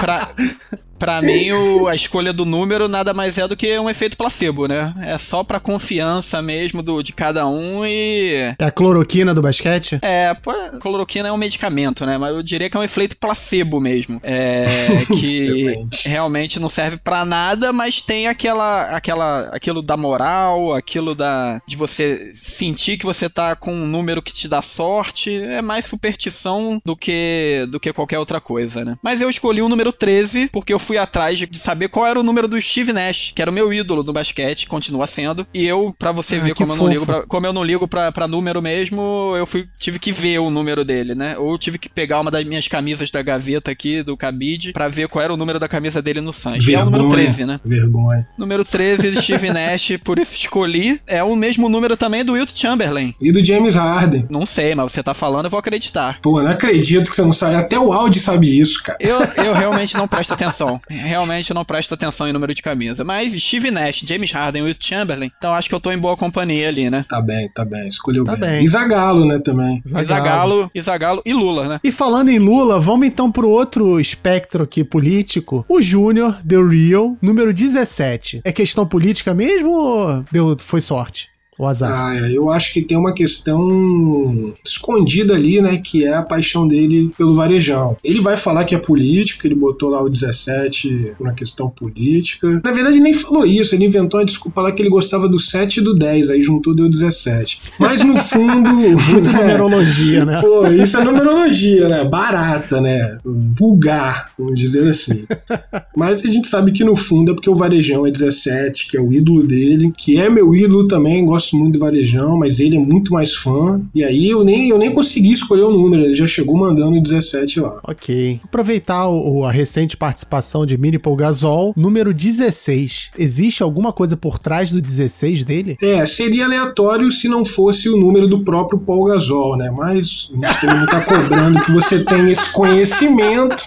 [0.00, 0.28] Pra,
[1.02, 4.68] Pra mim, o, a escolha do número nada mais é do que um efeito placebo,
[4.68, 4.94] né?
[5.00, 8.54] É só pra confiança mesmo do, de cada um e.
[8.56, 9.98] É a cloroquina do basquete?
[10.00, 12.16] É, pô, cloroquina é um medicamento, né?
[12.16, 14.20] Mas eu diria que é um efeito placebo mesmo.
[14.22, 14.66] É.
[15.12, 15.74] que
[16.04, 19.48] realmente não serve para nada, mas tem aquela, aquela.
[19.52, 21.60] aquilo da moral, aquilo da.
[21.66, 25.34] de você sentir que você tá com um número que te dá sorte.
[25.34, 28.96] É mais superstição do que, do que qualquer outra coisa, né?
[29.02, 32.20] Mas eu escolhi o número 13 porque eu fui fui atrás de saber qual era
[32.20, 35.46] o número do Steve Nash, que era o meu ídolo no basquete, continua sendo.
[35.54, 37.88] E eu, para você Ah, ver como eu, não ligo pra, como eu não ligo
[37.88, 41.38] pra, pra número mesmo, eu fui, tive que ver o número dele, né?
[41.38, 45.08] Ou tive que pegar uma das minhas camisas da gaveta aqui, do cabide, pra ver
[45.08, 46.68] qual era o número da camisa dele no Suns.
[46.68, 47.58] E é o número 13, né?
[47.64, 48.28] Vergonha.
[48.36, 51.00] Número 13, Steve Nash, por isso escolhi.
[51.06, 53.14] É o mesmo número também do Wilt Chamberlain.
[53.22, 54.26] E do James Harden.
[54.28, 56.18] Não sei, mas você tá falando, eu vou acreditar.
[56.20, 57.54] Pô, não acredito que você não sabe.
[57.56, 58.98] Até o Audi sabe isso, cara.
[59.00, 60.80] Eu, eu realmente não presto atenção.
[60.88, 63.04] Realmente não presto atenção em número de camisa.
[63.04, 66.16] Mas Steve Nash, James Harden e Wilt Chamberlain, então acho que eu tô em boa
[66.16, 67.04] companhia ali, né?
[67.08, 67.88] Tá bem, tá bem.
[67.88, 68.50] Escolheu Tá bem.
[68.50, 68.68] bem.
[68.68, 69.82] Zagalo, né, também.
[69.86, 71.80] Isagalo, Isagalo e Lula, né?
[71.82, 75.64] E falando em Lula, vamos então pro outro espectro aqui político.
[75.68, 78.40] O Júnior, The Real, número 17.
[78.44, 81.31] É questão política mesmo ou deu, foi sorte?
[81.58, 81.92] O azar.
[81.92, 85.76] Ah, é, eu acho que tem uma questão escondida ali, né?
[85.76, 87.96] Que é a paixão dele pelo varejão.
[88.02, 92.60] Ele vai falar que é político, ele botou lá o 17 na questão política.
[92.64, 95.38] Na verdade, ele nem falou isso, ele inventou uma desculpa lá que ele gostava do
[95.38, 97.60] 7 e do 10, aí juntou deu 17.
[97.78, 98.72] Mas no fundo.
[98.72, 100.40] Muita é, numerologia, né?
[100.40, 102.04] Pô, isso é numerologia, né?
[102.04, 103.18] Barata, né?
[103.24, 105.24] Vulgar, vamos dizer assim.
[105.96, 109.00] Mas a gente sabe que no fundo é porque o Varejão é 17, que é
[109.00, 112.80] o ídolo dele, que é meu ídolo também, gosto muito do Varejão, mas ele é
[112.80, 113.80] muito mais fã.
[113.94, 117.02] E aí eu nem, eu nem consegui escolher o número, ele já chegou mandando o
[117.02, 117.78] 17 lá.
[117.84, 118.40] Ok.
[118.44, 123.10] Aproveitar o- a recente participação de Mini Paul Gasol, número 16.
[123.18, 125.76] Existe alguma coisa por trás do 16 dele?
[125.82, 129.70] É, seria aleatório se não fosse o número do próprio Paul Gasol, né?
[129.70, 130.30] Mas
[130.60, 133.64] também não tá cobrando que você tenha esse conhecimento.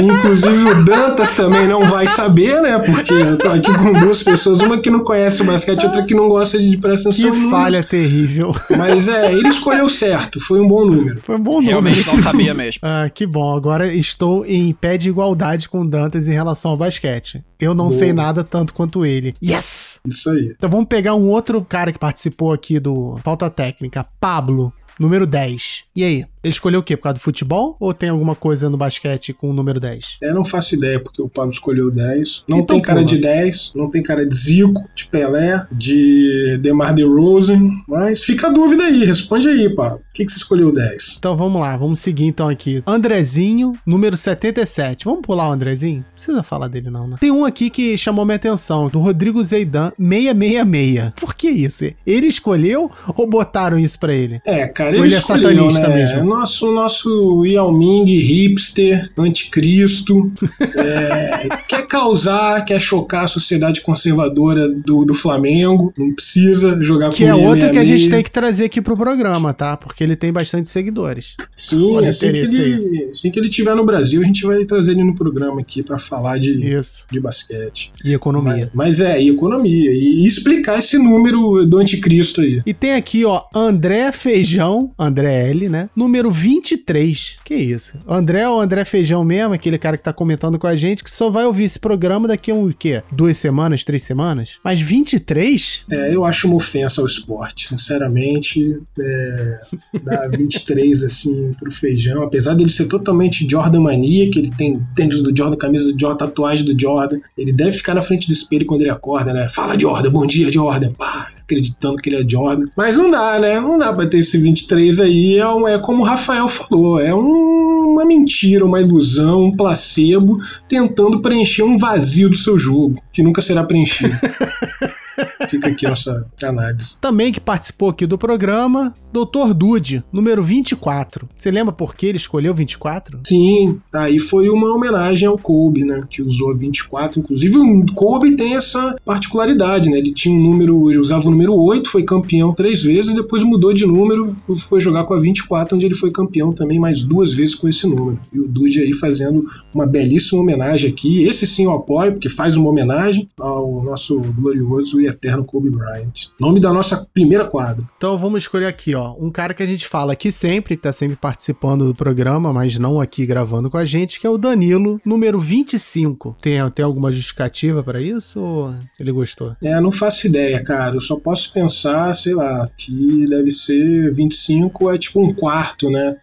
[0.00, 2.78] Inclusive o Dantas também não vai saber, né?
[2.78, 6.14] Porque eu tô aqui com duas pessoas, uma que não conhece o basquete, outra que
[6.14, 6.76] não gosta de
[7.10, 7.50] Que números.
[7.50, 8.54] falha terrível.
[8.76, 11.20] Mas é, ele escolheu certo, foi um bom número.
[11.22, 11.68] Foi um bom número.
[11.70, 12.80] Realmente não sabia mesmo.
[12.90, 13.54] Ah, que bom.
[13.56, 17.42] Agora estou em pé de igualdade com o Dantas em relação ao basquete.
[17.60, 17.98] Eu não Boa.
[17.98, 19.34] sei nada tanto quanto ele.
[19.44, 20.00] Yes!
[20.06, 20.54] Isso aí.
[20.56, 25.84] Então vamos pegar um outro cara que participou aqui do Falta Técnica, Pablo, número 10.
[25.98, 26.24] E aí?
[26.44, 26.96] Ele escolheu o quê?
[26.96, 27.76] Por causa do futebol?
[27.80, 30.18] Ou tem alguma coisa no basquete com o número 10?
[30.22, 32.44] Eu não faço ideia porque o Pablo escolheu 10.
[32.46, 33.08] Não Então tem cara pula.
[33.08, 38.50] de 10, não tem cara de Zico, de Pelé, de DeMar DeRozan, mas fica a
[38.50, 39.98] dúvida aí, responde aí, Pablo.
[39.98, 41.16] Por que, que você escolheu 10?
[41.18, 42.80] Então vamos lá, vamos seguir então aqui.
[42.86, 45.04] Andrezinho, número 77.
[45.04, 45.98] Vamos pular o Andrezinho?
[46.06, 47.16] Não precisa falar dele não, né?
[47.20, 51.12] Tem um aqui que chamou minha atenção, do Rodrigo Zeidan, 666.
[51.16, 51.84] Por que isso?
[52.06, 54.40] Ele escolheu ou botaram isso pra ele?
[54.46, 55.87] É, cara, ele, ele é escolheu, satanista né?
[55.88, 56.24] Mesmo?
[56.24, 60.30] Nosso, nosso Yao Ming hipster, anticristo,
[60.76, 67.24] é, quer causar, quer chocar a sociedade conservadora do, do Flamengo, não precisa jogar Que
[67.24, 68.08] com é outro que a gente 666.
[68.08, 69.76] tem que trazer aqui pro programa, tá?
[69.76, 71.36] Porque ele tem bastante seguidores.
[71.56, 74.92] Sim, Olha, assim que, ele, assim que ele estiver no Brasil, a gente vai trazer
[74.92, 77.06] ele no programa aqui pra falar de, Isso.
[77.10, 77.92] de basquete.
[78.04, 78.70] E economia.
[78.74, 79.90] Mas, mas é, e economia.
[79.90, 82.62] E, e explicar esse número do anticristo aí.
[82.66, 85.77] E tem aqui, ó, André Feijão, André L, né?
[85.94, 87.38] Número 23.
[87.44, 87.98] Que isso?
[88.06, 91.04] O André é o André Feijão mesmo, aquele cara que tá comentando com a gente,
[91.04, 93.02] que só vai ouvir esse programa daqui a um, quê?
[93.12, 94.58] Duas semanas, três semanas?
[94.64, 95.84] Mas 23?
[95.92, 98.78] É, eu acho uma ofensa ao esporte, sinceramente.
[99.00, 99.60] É,
[100.02, 105.22] dar 23 assim pro feijão, apesar dele ser totalmente Jordan mania, que ele tem tênis
[105.22, 107.18] do Jordan, camisa do Jordan, tatuagem do Jordan.
[107.36, 109.48] Ele deve ficar na frente do espelho quando ele acorda, né?
[109.48, 112.62] Fala Jordan, bom dia Jordan, pá, acreditando que ele é Jordan.
[112.76, 113.60] Mas não dá, né?
[113.60, 115.36] Não dá pra ter esse 23 aí.
[115.38, 120.38] É, um- é como o Rafael falou, é um- uma mentira, uma ilusão, um placebo
[120.68, 124.14] tentando preencher um vazio do seu jogo, que nunca será preenchido.
[125.48, 126.98] Fica aqui a nossa análise.
[127.00, 129.54] Também que participou aqui do programa, Dr.
[129.54, 131.28] Dude, número 24.
[131.36, 133.20] Você lembra por que ele escolheu 24?
[133.26, 136.04] Sim, aí foi uma homenagem ao Kobe, né?
[136.10, 137.20] Que usou a 24.
[137.20, 139.98] Inclusive, o Kobe tem essa particularidade, né?
[139.98, 143.72] Ele tinha um número, ele usava o número 8, foi campeão três vezes, depois mudou
[143.72, 147.32] de número e foi jogar com a 24, onde ele foi campeão também mais duas
[147.32, 148.18] vezes com esse número.
[148.32, 149.44] E o Dude aí fazendo
[149.74, 151.24] uma belíssima homenagem aqui.
[151.24, 156.28] Esse sim eu apoio, porque faz uma homenagem ao nosso glorioso e eterno Kobe Bryant.
[156.40, 157.84] Nome da nossa primeira quadra.
[157.96, 160.92] Então vamos escolher aqui, ó, um cara que a gente fala aqui sempre, que tá
[160.92, 165.00] sempre participando do programa, mas não aqui gravando com a gente, que é o Danilo,
[165.04, 166.36] número 25.
[166.40, 169.56] Tem, tem alguma justificativa pra isso ou ele gostou?
[169.62, 170.96] É, não faço ideia, cara.
[170.96, 176.16] Eu só posso pensar, sei lá, que deve ser 25 é tipo um quarto, né?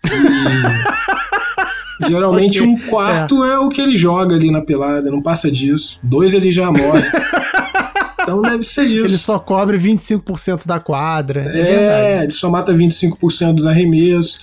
[2.02, 3.58] E geralmente Ok, um quarto é.
[3.60, 6.00] o que ele joga ali na pelada, não passa disso.
[6.04, 7.04] Dois ele já morre.
[8.26, 9.06] Então deve ser isso.
[9.06, 11.42] Ele só cobre 25% da quadra.
[11.42, 12.24] É, É, verdade.
[12.24, 14.40] ele só mata 25% dos arremessos.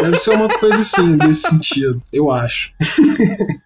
[0.00, 2.70] Deve ser uma coisa assim, desse sentido, eu acho.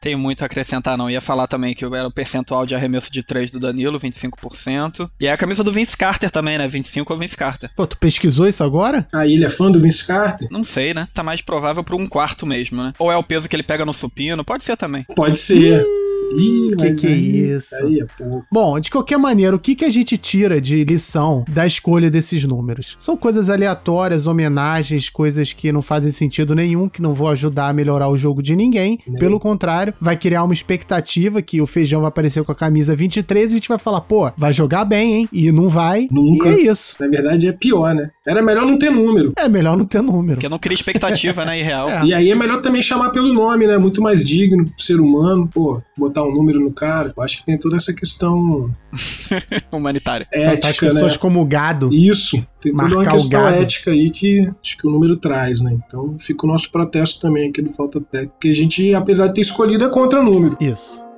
[0.01, 1.11] Tem muito a acrescentar, não.
[1.11, 5.11] Ia falar também que era o percentual de arremesso de 3 do Danilo, 25%.
[5.21, 6.67] E é a camisa do Vince Carter também, né?
[6.67, 7.71] 25 é o Vince Carter.
[7.77, 9.07] Pô, tu pesquisou isso agora?
[9.13, 10.49] Aí ele é fã do Vince Carter?
[10.51, 11.07] Não sei, né?
[11.13, 12.93] Tá mais provável pra um quarto mesmo, né?
[12.99, 15.05] Ou é o peso que ele pega no supino, pode ser também.
[15.15, 15.85] Pode ser.
[16.33, 17.75] Ih, Que que é isso?
[17.77, 18.47] Aí é pouco.
[18.53, 22.45] Bom, de qualquer maneira, o que, que a gente tira de lição da escolha desses
[22.45, 22.97] números?
[22.99, 27.73] São coisas aleatórias, homenagens, coisas que não fazem sentido nenhum, que não vão ajudar a
[27.73, 28.99] melhorar o jogo de ninguém.
[29.07, 29.19] Nem.
[29.19, 33.51] Pelo contrário, vai criar uma expectativa que o feijão vai aparecer com a camisa 23
[33.51, 35.29] e a gente vai falar, pô, vai jogar bem, hein?
[35.33, 36.09] E não vai.
[36.11, 36.49] Nunca.
[36.49, 36.97] E é isso.
[37.01, 38.11] Na verdade é pior, né?
[38.27, 39.33] Era melhor não ter número.
[39.37, 40.37] É melhor não ter número.
[40.37, 41.59] Porque não cria expectativa, né?
[41.59, 41.89] Irreal.
[41.89, 42.05] É.
[42.05, 43.77] E aí é melhor também chamar pelo nome, né?
[43.79, 45.49] Muito mais digno pro ser humano.
[45.53, 47.13] Pô, botar um número no cara.
[47.17, 48.75] Eu acho que tem toda essa questão
[49.73, 50.27] Humanitária.
[50.31, 51.19] Tratar as ética, pessoas né?
[51.19, 51.93] como gado.
[51.93, 53.57] Isso, tem toda uma o questão gado.
[53.57, 55.79] ética aí que acho que o número traz, né?
[55.87, 59.35] Então fica o nosso protesto também aqui do Falta Técnica, que a gente, apesar de
[59.35, 60.57] ter escolhido, é contra número.
[60.61, 61.10] Isso.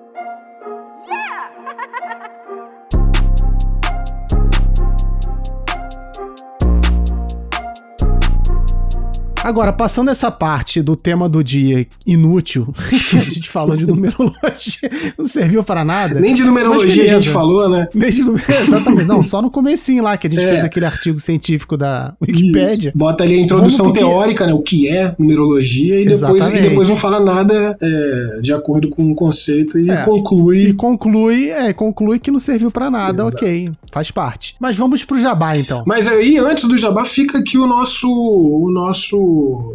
[9.42, 12.72] Agora, passando essa parte do tema do dia inútil,
[13.10, 16.20] que a gente falou de numerologia, não serviu para nada.
[16.20, 17.88] Nem de numerologia a gente falou, né?
[17.94, 19.06] Nem de número, exatamente.
[19.06, 20.48] Não, só no comecinho lá, que a gente É.
[20.48, 22.92] fez aquele artigo científico da Wikipédia.
[22.94, 24.52] Bota ali a introdução Vamos teórica, né?
[24.52, 29.10] O que é numerologia, e depois, e depois não fala nada é, de acordo com
[29.10, 30.02] o conceito e É.
[30.04, 30.68] conclui.
[30.68, 33.36] E conclui, é, conclui que não serviu para nada, Exato.
[33.36, 34.54] ok, faz parte.
[34.60, 35.82] Mas vamos pro jabá então.
[35.86, 39.16] Mas aí, antes do jabá, fica aqui o nosso, o nosso,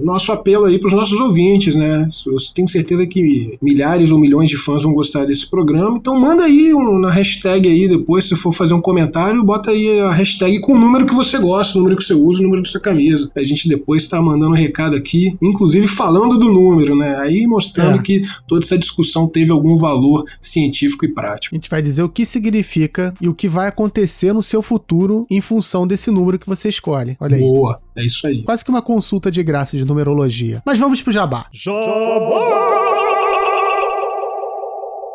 [0.01, 2.07] nosso apelo aí para os nossos ouvintes, né?
[2.25, 5.97] Eu tenho certeza que milhares ou milhões de fãs vão gostar desse programa.
[5.97, 9.99] Então manda aí um, na hashtag aí depois, se for fazer um comentário, bota aí
[9.99, 12.63] a hashtag com o número que você gosta, o número que você usa, o número
[12.63, 13.29] da sua camisa.
[13.35, 17.17] A gente depois tá mandando um recado aqui, inclusive falando do número, né?
[17.19, 18.01] Aí mostrando É.
[18.01, 21.55] que toda essa discussão teve algum valor científico e prático.
[21.55, 25.25] A gente vai dizer o que significa e o que vai acontecer no seu futuro
[25.29, 27.15] em função desse número que você escolhe.
[27.19, 27.41] Olha aí.
[27.41, 28.43] Boa, é isso aí.
[28.43, 30.61] Quase que uma consulta de graça de numerologia.
[30.65, 31.45] Mas vamos pro jabá.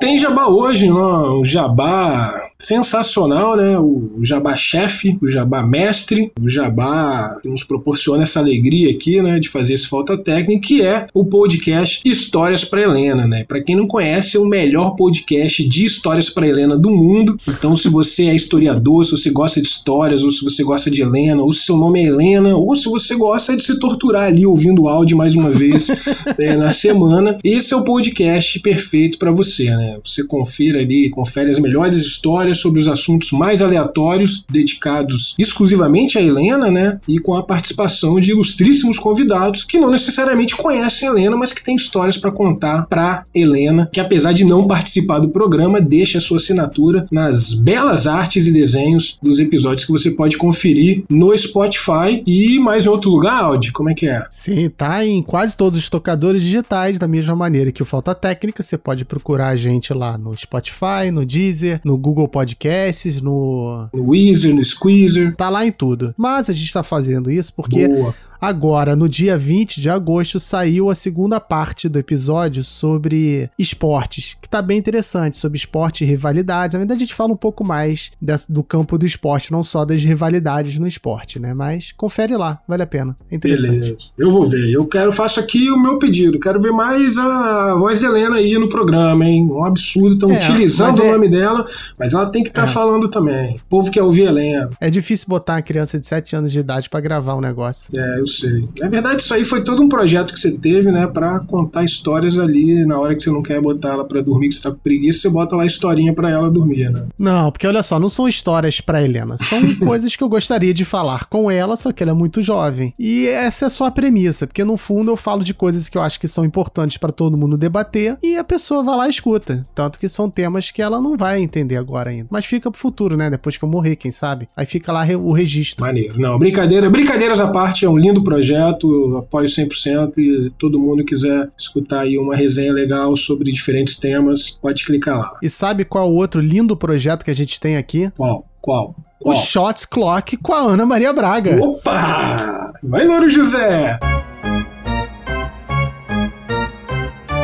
[0.00, 0.94] Tem jabá hoje, né?
[0.94, 3.78] um jabá sensacional, né?
[3.78, 9.40] O jabá chefe, o jabá mestre, o jabá que nos proporciona essa alegria aqui, né,
[9.40, 13.44] de fazer esse falta técnica, que é o podcast Histórias para Helena, né?
[13.44, 17.36] Para quem não conhece, é o melhor podcast de histórias para Helena do mundo.
[17.48, 21.02] Então, se você é historiador, se você gosta de histórias, ou se você gosta de
[21.02, 24.46] Helena, ou se seu nome é Helena, ou se você gosta de se torturar ali
[24.46, 25.88] ouvindo o áudio mais uma vez
[26.38, 29.98] né, na semana, esse é o podcast perfeito para você, né?
[30.04, 36.22] Você confira ali, confere as melhores histórias sobre os assuntos mais aleatórios, dedicados exclusivamente a
[36.22, 37.00] Helena, né?
[37.06, 41.76] E com a participação de ilustríssimos convidados que não necessariamente conhecem Helena, mas que têm
[41.76, 47.06] histórias para contar para Helena, que apesar de não participar do programa, deixa sua assinatura
[47.10, 52.86] nas belas artes e desenhos dos episódios que você pode conferir no Spotify e mais
[52.86, 53.72] em outro lugar, Audi.
[53.72, 54.24] Como é que é?
[54.30, 58.62] Sim, tá em quase todos os tocadores digitais, da mesma maneira que o Falta Técnica.
[58.62, 63.88] Você pode procurar a gente lá no Spotify, no Deezer, no Google Podcasts, no.
[63.94, 65.36] No Weezer, no Squeezer.
[65.36, 66.14] Tá lá em tudo.
[66.16, 68.14] Mas a gente tá fazendo isso porque Boa.
[68.46, 74.48] Agora, no dia 20 de agosto, saiu a segunda parte do episódio sobre esportes, que
[74.48, 76.72] tá bem interessante, sobre esporte e rivalidade.
[76.72, 79.84] Na verdade, a gente fala um pouco mais dessa- do campo do esporte, não só
[79.84, 81.54] das rivalidades no esporte, né?
[81.54, 83.14] Mas confere lá, vale a pena.
[83.30, 83.68] É interessante.
[83.78, 83.96] Beleza.
[84.18, 84.72] Eu vou ver.
[84.72, 86.40] Eu quero, faço aqui o meu pedido.
[86.40, 89.46] Quero ver mais a voz da Helena aí no programa, hein?
[89.48, 90.14] Um absurdo.
[90.14, 91.64] Estão É, utilizando mas o é- nome dela,
[91.96, 92.66] mas ela tem que estar É.
[92.72, 93.54] falando também.
[93.58, 94.68] O povo quer ouvir Helena.
[94.80, 97.88] É difícil botar uma criança de 7 anos de idade pra gravar um negócio.
[97.96, 98.64] É, eu sei.
[98.78, 101.06] Na verdade, isso aí foi todo um projeto que você teve, né?
[101.06, 104.54] Pra contar histórias ali na hora que você não quer botar ela pra dormir, que
[104.54, 107.04] você tá com preguiça, você bota lá a historinha pra ela dormir, né?
[107.18, 110.84] Não, porque olha só, não são histórias pra Helena, são coisas que eu gostaria de
[110.84, 112.92] falar com ela, só que ela é muito jovem.
[112.98, 116.02] E essa é só a premissa, porque no fundo eu falo de coisas que eu
[116.02, 119.62] acho que são importantes pra todo mundo debater e a pessoa vai lá e escuta.
[119.74, 122.28] Tanto que são temas que ela não vai entender agora ainda.
[122.30, 123.30] Mas fica pro futuro, né?
[123.30, 124.48] Depois que eu morrer, quem sabe?
[124.56, 125.84] Aí fica lá o registro.
[125.84, 126.18] Maneiro.
[126.18, 126.88] Não, brincadeira.
[126.90, 132.00] Brincadeiras à parte, é um lindo projeto, eu apoio 100% e todo mundo quiser escutar
[132.00, 135.38] aí uma resenha legal sobre diferentes temas, pode clicar lá.
[135.42, 138.10] E sabe qual o outro lindo projeto que a gente tem aqui?
[138.16, 138.46] Qual?
[138.60, 138.94] Qual?
[139.20, 139.36] O Qual?
[139.36, 141.62] Shots Clock com a Ana Maria Braga.
[141.62, 142.72] Opa!
[142.82, 143.98] Vai, Louro José!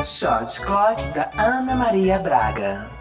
[0.04, 2.97] Shot Clock da Ana Maria Braga.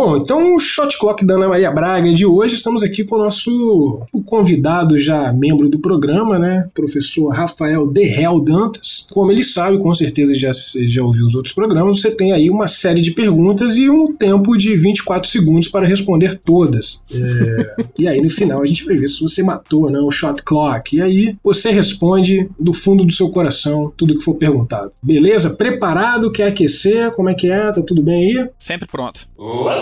[0.00, 3.18] Bom, então o Shot Clock da Ana Maria Braga de hoje, estamos aqui com o
[3.18, 6.68] nosso o convidado já membro do programa, né?
[6.72, 9.08] Professor Rafael Derrel Dantas.
[9.10, 10.52] Como ele sabe, com certeza já,
[10.86, 14.56] já ouviu os outros programas, você tem aí uma série de perguntas e um tempo
[14.56, 17.02] de 24 segundos para responder todas.
[17.12, 20.44] É, e aí no final a gente vai ver se você matou né, o Shot
[20.44, 20.94] Clock.
[20.94, 24.92] E aí você responde do fundo do seu coração tudo que for perguntado.
[25.02, 25.50] Beleza?
[25.50, 26.30] Preparado?
[26.30, 27.10] Quer aquecer?
[27.10, 27.72] Como é que é?
[27.72, 28.48] Tá tudo bem aí?
[28.60, 29.26] Sempre pronto.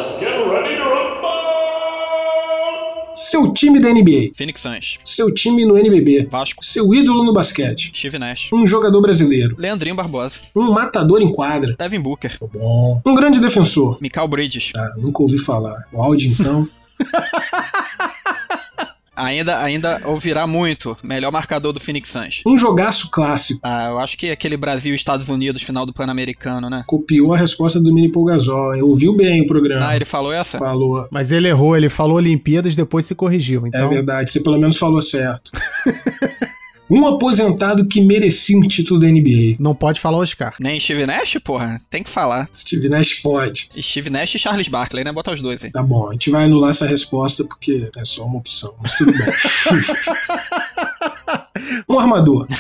[0.07, 1.27] Let's get ready to rumble!
[3.17, 4.31] Seu time da NBA.
[4.37, 5.01] Phoenix Suns.
[5.05, 6.29] Seu time no NBB.
[6.31, 6.65] Vasco.
[6.65, 7.91] Seu ídolo no basquete.
[7.93, 8.53] Steve Nash.
[8.53, 9.57] Um jogador brasileiro.
[9.59, 10.39] Leandrinho Barbosa.
[10.55, 11.75] Um matador em quadra.
[11.77, 12.39] Devin Booker.
[12.39, 13.03] Tá bom.
[13.05, 13.99] Um grande defensor.
[14.01, 14.71] Mikael Bridges.
[14.77, 15.89] Ah, nunca ouvi falar.
[15.93, 16.69] O áudio então.
[19.17, 20.97] Ainda, ainda ouvirá muito.
[21.03, 22.43] Melhor marcador do Phoenix Suns.
[22.47, 23.61] Um jogaço clássico.
[23.63, 26.85] Ah, eu acho que aquele Brasil e Estados Unidos, final do Pan-Americano, né?
[26.87, 28.13] Copiou a resposta do Mini
[28.75, 28.83] hein?
[28.83, 29.89] Ouviu bem o programa.
[29.89, 30.59] Ah, ele falou essa?
[30.59, 31.09] Falou.
[31.11, 33.65] Mas ele errou, ele falou Olimpíadas, depois se corrigiu.
[33.65, 35.51] É Então, verdade, você pelo menos falou certo.
[36.89, 39.57] um aposentado que merecia um título da NBA.
[39.59, 40.55] não pode falar Oscar.
[40.61, 41.81] Nem Steve Nash, porra?
[41.91, 42.49] Tem que falar.
[42.55, 43.69] Steve Nash pode.
[43.81, 45.13] Steve Nash e Charles Barkley, né?
[45.13, 45.73] Bota os dois aí.
[45.73, 49.13] Tá bom, a gente vai anular essa resposta porque é só uma opção, mas tudo
[49.13, 49.27] bem.
[51.89, 52.47] um armador.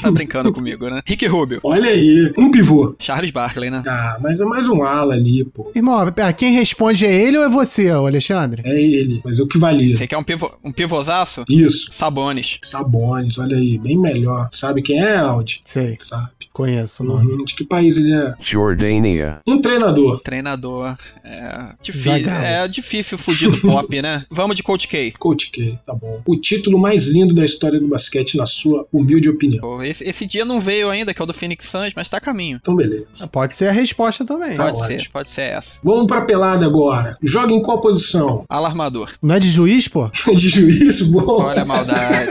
[0.00, 1.00] Tá brincando comigo, né?
[1.04, 1.60] Rick Rubio.
[1.62, 2.32] Olha aí.
[2.36, 2.94] Um pivô.
[2.98, 3.82] Charles Barkley, né?
[3.86, 5.70] Ah, mas é mais um ala ali, pô.
[5.74, 8.62] Irmão, ah, quem responde é ele ou é você, Alexandre?
[8.64, 9.96] É ele, mas é o que valia.
[9.96, 11.44] Você quer um, pivô, um pivôzaço?
[11.48, 11.88] Isso.
[11.90, 12.58] Sabonis.
[12.62, 14.48] Sabones, olha aí, bem melhor.
[14.52, 15.60] Sabe quem é, Aldi?
[15.64, 16.30] Sei, Sabe.
[16.52, 17.32] conheço o nome.
[17.32, 17.44] Uhum.
[17.44, 18.34] De que país ele é?
[18.40, 19.40] Jordania.
[19.46, 20.20] Um treinador.
[20.20, 20.96] Treinador.
[21.24, 24.24] É difícil, é difícil fugir do pop, né?
[24.30, 25.12] Vamos de Coach K.
[25.18, 26.20] Coach K, tá bom.
[26.26, 29.60] O título mais lindo da história do basquete, na sua humilde opinião.
[29.60, 32.16] Pô, Esse, esse dia não veio ainda, que é o do Phoenix Suns, mas tá
[32.18, 32.58] a caminho.
[32.60, 33.06] Então, beleza.
[33.22, 34.56] Ah, Pode ser a resposta também.
[34.56, 35.00] Tá Pode ótimo.
[35.00, 35.78] ser, pode ser essa.
[35.82, 37.16] Vamos pra pelada agora.
[37.22, 38.44] Joga em qual posição?
[38.48, 39.12] Alarmador.
[39.22, 40.10] Não é de juiz, pô?
[40.34, 41.02] De juiz?
[41.02, 41.42] Bom.
[41.42, 42.30] Olha a maldade.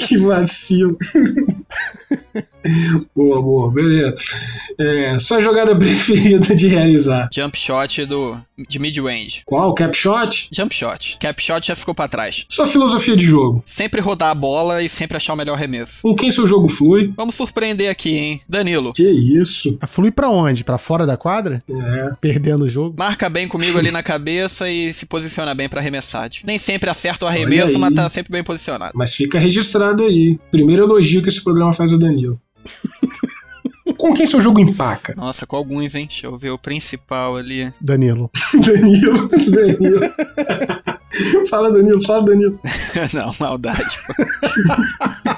[0.06, 0.96] que vacilo.
[3.14, 4.14] boa, boa, beleza.
[4.78, 7.28] É, sua jogada preferida de realizar?
[7.32, 8.38] Jump shot do,
[8.68, 9.42] de mid-range.
[9.44, 9.74] Qual?
[9.74, 10.48] Cap shot?
[10.52, 11.16] Jump shot.
[11.20, 12.44] Cap shot já ficou pra trás.
[12.48, 13.62] Sua filosofia de jogo?
[13.64, 16.00] Sempre rodar a bola e sempre achar o melhor remesso.
[16.02, 17.12] Com quem seu jogo flui?
[17.16, 18.40] Vamos surpreender aqui, hein?
[18.48, 18.92] Danilo.
[18.92, 19.78] Que isso?
[19.86, 20.64] Flui pra onde?
[20.64, 21.62] Pra fora da quadra?
[21.68, 22.10] É.
[22.20, 22.94] Perdendo o jogo?
[22.98, 26.30] Marca bem comigo ali na cabeça e se posiciona bem pra arremessar.
[26.44, 28.92] Nem sempre acerta o arremesso, mas tá sempre bem posicionado.
[28.94, 30.38] Mas fica registrado aí.
[30.50, 32.40] Primeiro elogio que esse programa faz ao Danilo.
[33.96, 35.14] Com quem seu jogo empaca?
[35.16, 36.06] Nossa, com alguns, hein?
[36.06, 37.72] Deixa eu ver o principal ali.
[37.80, 38.30] Danilo.
[38.54, 39.28] Danilo.
[39.28, 40.00] Danilo.
[41.48, 42.02] fala, Danilo.
[42.02, 42.58] Fala, Danilo.
[43.12, 43.84] Não, maldade.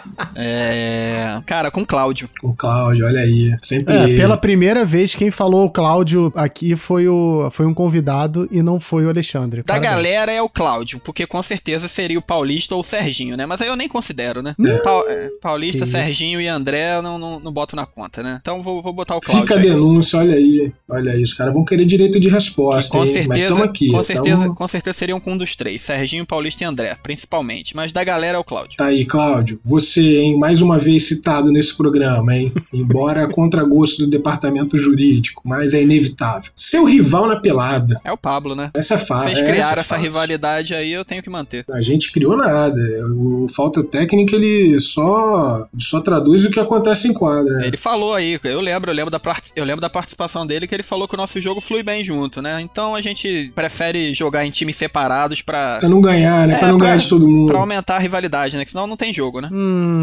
[0.44, 1.42] é.
[1.46, 2.28] Cara, com Cláudio.
[2.40, 3.54] Com o Cláudio, olha aí.
[3.62, 4.16] Sempre É, ele.
[4.16, 8.78] pela primeira vez quem falou o Cláudio aqui foi, o, foi um convidado e não
[8.80, 9.62] foi o Alexandre.
[9.62, 9.92] Da Parabéns.
[9.94, 13.46] galera é o Cláudio, porque com certeza seria o Paulista ou o Serginho, né?
[13.46, 14.54] Mas aí eu nem considero, né?
[14.64, 14.76] É.
[14.78, 15.92] Pau- é, Paulista, Que isso.
[15.92, 18.38] Serginho e André eu não, não, não boto na conta, né?
[18.40, 19.46] Então vou, vou botar o Cláudio.
[19.46, 20.72] Fica a denúncia, olha aí.
[20.88, 23.04] Olha aí, os caras vão querer direito de resposta, Com hein?
[23.04, 23.90] Mas certeza, estamos aqui.
[23.90, 27.74] com certeza, tamo- com certeza seriam com um dos três, Serginho, Paulista e André, principalmente.
[27.76, 28.76] Mas da galera é o Cláudio.
[28.76, 29.60] Tá aí, Cláudio.
[29.64, 32.52] Você, hein, mais uma vez citado nesse programa, hein?
[32.72, 36.50] Embora a contragosto do departamento jurídico, mas é inevitável.
[36.56, 38.00] Seu rival na pelada.
[38.04, 38.70] É o Pablo, né?
[38.74, 39.28] Essa é fácil.
[39.28, 40.02] Vocês essa criaram é essa fácil.
[40.04, 41.64] rivalidade aí, eu tenho que manter.
[41.70, 42.80] A gente criou nada.
[43.16, 47.56] O falta técnica ele só só traduz o que acontece em quadra.
[47.58, 47.66] né?
[47.66, 50.74] Ele falou aí, eu lembro, eu lembro, da, part- eu lembro da participação dele que
[50.74, 52.60] ele falou que o nosso jogo flui bem junto, né?
[52.60, 56.54] Então a gente prefere jogar em times separados pra, Pra não ganhar, né?
[56.54, 57.46] É, pra não pra- ganhar de todo mundo.
[57.48, 58.64] pra aumentar a rivalidade, né?
[58.64, 59.48] Que senão não tem jogo, né?
[59.52, 60.02] Hum.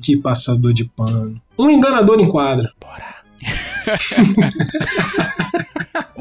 [0.00, 1.40] Que passador de pano.
[1.58, 2.70] Um enganador em quadra.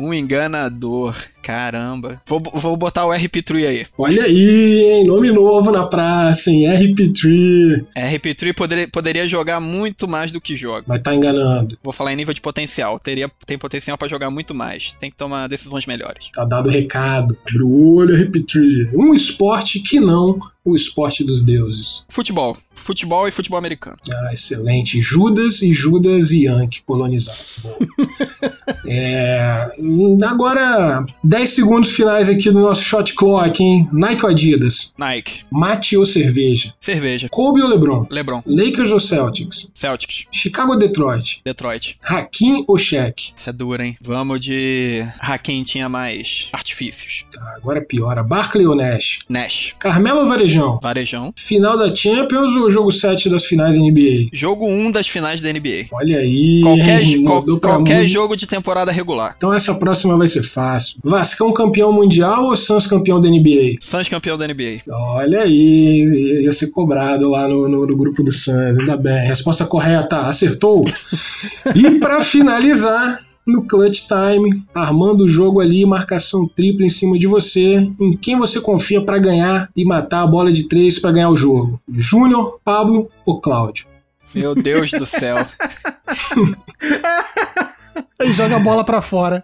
[0.01, 1.15] Um enganador.
[1.43, 2.21] Caramba.
[2.25, 3.85] Vou, vou botar o RP3 aí.
[3.97, 5.05] Olha aí, hein?
[5.05, 6.65] Nome novo na praça, hein?
[6.65, 7.85] RP3.
[7.95, 10.83] RP3 poderia, poderia jogar muito mais do que joga.
[10.87, 11.77] Mas tá enganando.
[11.83, 12.99] Vou falar em nível de potencial.
[12.99, 14.93] Teria, tem potencial pra jogar muito mais.
[14.99, 16.29] Tem que tomar decisões melhores.
[16.33, 17.37] Tá dado o recado.
[17.47, 18.89] Abre o olho, RP3.
[18.95, 22.05] Um esporte que não o esporte dos deuses.
[22.09, 22.57] Futebol.
[22.73, 23.97] Futebol e futebol americano.
[24.11, 25.01] Ah, excelente.
[25.01, 27.37] Judas e Judas e Yankee colonizado.
[28.87, 29.67] É,
[30.25, 33.87] agora, 10 segundos finais aqui do nosso shot clock, hein?
[33.91, 34.93] Nike ou Adidas?
[34.97, 35.43] Nike.
[35.51, 36.73] Mate ou cerveja?
[36.79, 37.29] Cerveja.
[37.29, 38.07] Kobe ou LeBron?
[38.09, 38.41] LeBron.
[38.45, 39.69] Lakers ou Celtics?
[39.73, 40.25] Celtics.
[40.31, 41.41] Chicago ou Detroit?
[41.45, 41.97] Detroit.
[42.01, 43.33] Hakim ou Shaq?
[43.35, 43.95] Isso é duro, hein?
[44.01, 45.05] Vamos de.
[45.19, 47.25] Hakim tinha mais artifícios.
[47.31, 48.23] Tá, agora piora.
[48.23, 49.19] Barkley ou Nash?
[49.29, 49.75] Nash.
[49.79, 50.50] Carmelo ou Varejão?
[50.81, 51.33] Varejão.
[51.35, 54.29] Final da Champions ou jogo 7 das finais da NBA?
[54.33, 55.85] Jogo 1 das finais da NBA.
[55.91, 56.61] Olha aí.
[56.63, 59.35] Qualquer, qual- qualquer jogo de temporada regular.
[59.37, 60.97] Então essa próxima vai ser fácil.
[61.03, 63.77] Vascão campeão mundial ou Suns campeão da NBA?
[63.79, 64.81] Suns campeão da NBA.
[64.89, 68.77] Olha aí, ia ser cobrado lá no, no- no grupo do Suns.
[68.79, 69.25] Ainda bem.
[69.27, 70.85] Resposta correta, acertou.
[71.75, 77.27] e pra finalizar, no clutch time, armando o jogo ali, marcação tripla em cima de
[77.27, 77.75] você.
[77.99, 81.37] Em quem você confia pra ganhar e matar a bola de três pra ganhar o
[81.37, 81.81] jogo?
[81.91, 83.85] Júnior, Pablo ou Cláudio?
[84.33, 85.37] Meu Deus do céu.
[88.19, 89.43] Aí joga a bola pra fora.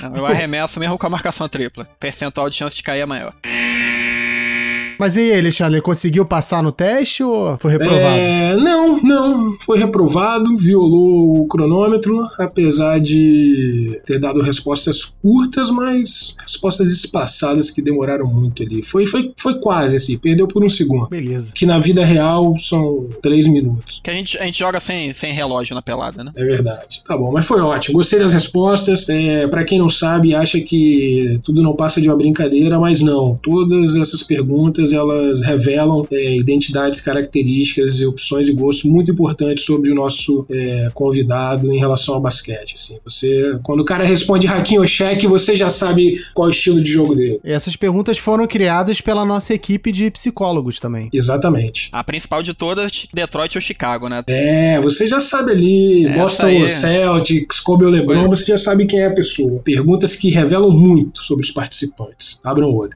[0.00, 1.88] Não, Eu arremesso mesmo com a marcação tripla.
[1.98, 3.32] Percentual de chance de cair é maior.
[4.98, 8.16] Mas e aí, Alexandre, ele conseguiu passar no teste ou foi reprovado?
[8.16, 9.56] É, não, não.
[9.60, 17.82] Foi reprovado, violou o cronômetro, apesar de ter dado respostas curtas, mas respostas espaçadas que
[17.82, 18.82] demoraram muito ali.
[18.82, 21.08] Foi, foi, foi quase assim, perdeu por um segundo.
[21.08, 21.52] Beleza.
[21.54, 24.00] Que na vida real são três minutos.
[24.02, 26.32] Que a gente, a gente joga sem, sem relógio na pelada, né?
[26.36, 27.02] É verdade.
[27.06, 27.96] Tá bom, mas foi ótimo.
[27.98, 29.08] Gostei das respostas.
[29.08, 33.38] É, para quem não sabe, acha que tudo não passa de uma brincadeira, mas não.
[33.42, 39.94] Todas essas perguntas elas revelam é, identidades, características, opções e gostos muito importantes sobre o
[39.94, 42.74] nosso é, convidado em relação ao basquete.
[42.74, 42.96] Assim.
[43.04, 46.80] Você, quando o cara responde Hakim ou cheque, você já sabe qual é o estilo
[46.80, 47.40] de jogo dele.
[47.44, 51.08] E essas perguntas foram criadas pela nossa equipe de psicólogos também.
[51.12, 51.88] Exatamente.
[51.92, 54.22] A principal de todas, Detroit ou Chicago, né?
[54.28, 56.62] É, você já sabe ali, Essa Boston aí.
[56.62, 59.60] ou Celtics, Kobe ou LeBron, você já sabe quem é a pessoa.
[59.60, 62.40] Perguntas que revelam muito sobre os participantes.
[62.42, 62.92] Abram o olho.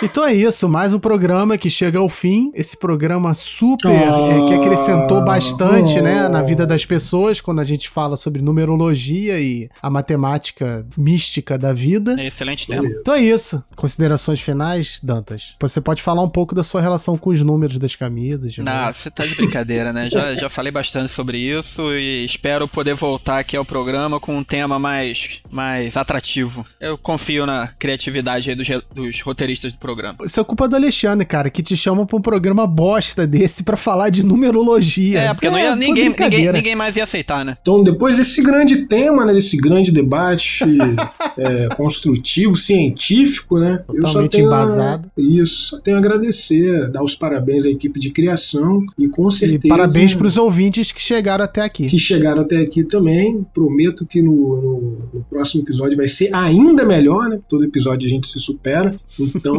[0.00, 2.52] Então é isso, mais um programa que chega ao fim.
[2.54, 6.02] Esse programa super Ah, é, que acrescentou bastante, oh.
[6.02, 11.58] né, na vida das pessoas quando a gente fala sobre numerologia e a matemática mística
[11.58, 12.14] da vida.
[12.16, 12.88] É excelente tema.
[13.00, 13.62] Então é isso.
[13.74, 15.56] Considerações finais, Dantas.
[15.60, 18.56] Você pode falar um pouco da sua relação com os números das camisas.
[18.58, 18.94] Não, novo.
[18.94, 20.08] você tá de brincadeira, né?
[20.08, 24.44] Já, já falei bastante sobre isso e espero poder voltar aqui ao programa com um
[24.44, 26.64] tema mais, mais atrativo.
[26.80, 29.87] Eu confio na criatividade aí dos, dos roteiristas do programa.
[30.24, 33.76] Isso é culpa do Alexandre, cara, que te chama pra um programa bosta desse pra
[33.76, 35.20] falar de numerologia.
[35.20, 37.56] É, porque Isso não ia, ninguém, ninguém, ninguém mais ia aceitar, né?
[37.60, 40.64] Então, depois desse grande tema, né, desse grande debate
[41.36, 43.82] é, construtivo, científico, né?
[43.88, 45.10] eu só Totalmente a- embasado.
[45.16, 49.32] Isso, só tenho a agradecer, dar os parabéns à equipe de criação e com E
[49.32, 49.68] certeza.
[49.68, 51.88] parabéns pros ouvintes que chegaram até aqui.
[51.88, 53.44] que chegaram até aqui também.
[53.54, 57.38] Prometo que no, no- no próximo episódio vai ser ainda melhor, né?
[57.48, 58.94] Todo episódio a gente se supera.
[59.18, 59.54] Então,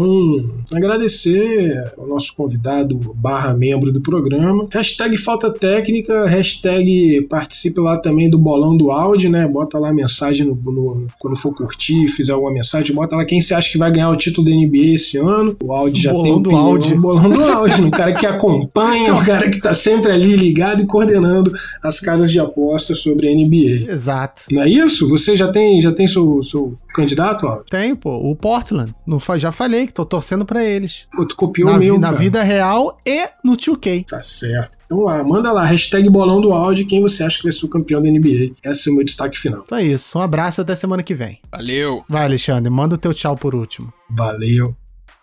[0.74, 4.68] agradecer ao nosso convidado barra membro do programa.
[4.72, 9.48] Hashtag falta técnica, hashtag participe lá também do bolão do áudio, né?
[9.48, 13.42] Bota lá a mensagem no, no- quando for curtir, fizer alguma mensagem, bota lá quem
[13.42, 15.56] você acha que vai ganhar o título da NBA esse ano.
[15.64, 17.02] O áudio já Bolão tem do opinião, áudio.
[17.02, 20.88] bolão do áudio, o cara que acompanha, o cara que tá sempre ali ligado e
[20.88, 21.52] coordenando
[21.84, 23.92] as casas de aposta sobre a NBA.
[23.92, 24.44] Exato.
[24.52, 25.08] Não é isso?
[25.10, 27.66] Você já tem, já tem seu, seu candidato, Aldo?
[27.70, 28.94] Tem, pô, o Portland.
[29.08, 31.08] Não já falei que tô torcendo pra eles.
[31.16, 32.18] Pô, tu copiou Na, o vi- meu, na cara.
[32.20, 34.06] vida real e no 2K.
[34.08, 34.78] Tá certo.
[34.86, 37.70] Então lá, manda lá, hashtag bolão do áudio, quem você acha que vai ser o
[37.70, 38.52] campeão da NBA.
[38.66, 39.62] Esse é o meu destaque final.
[39.66, 40.18] Então é isso.
[40.18, 41.40] Um abraço até semana que vem.
[41.52, 42.04] Valeu!
[42.10, 43.94] Vai, Alexandre, manda o teu tchau por último.
[44.10, 44.76] Valeu.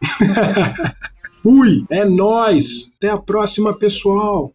[1.42, 1.84] Fui!
[1.90, 2.90] É nóis!
[2.96, 4.52] Até a próxima, pessoal!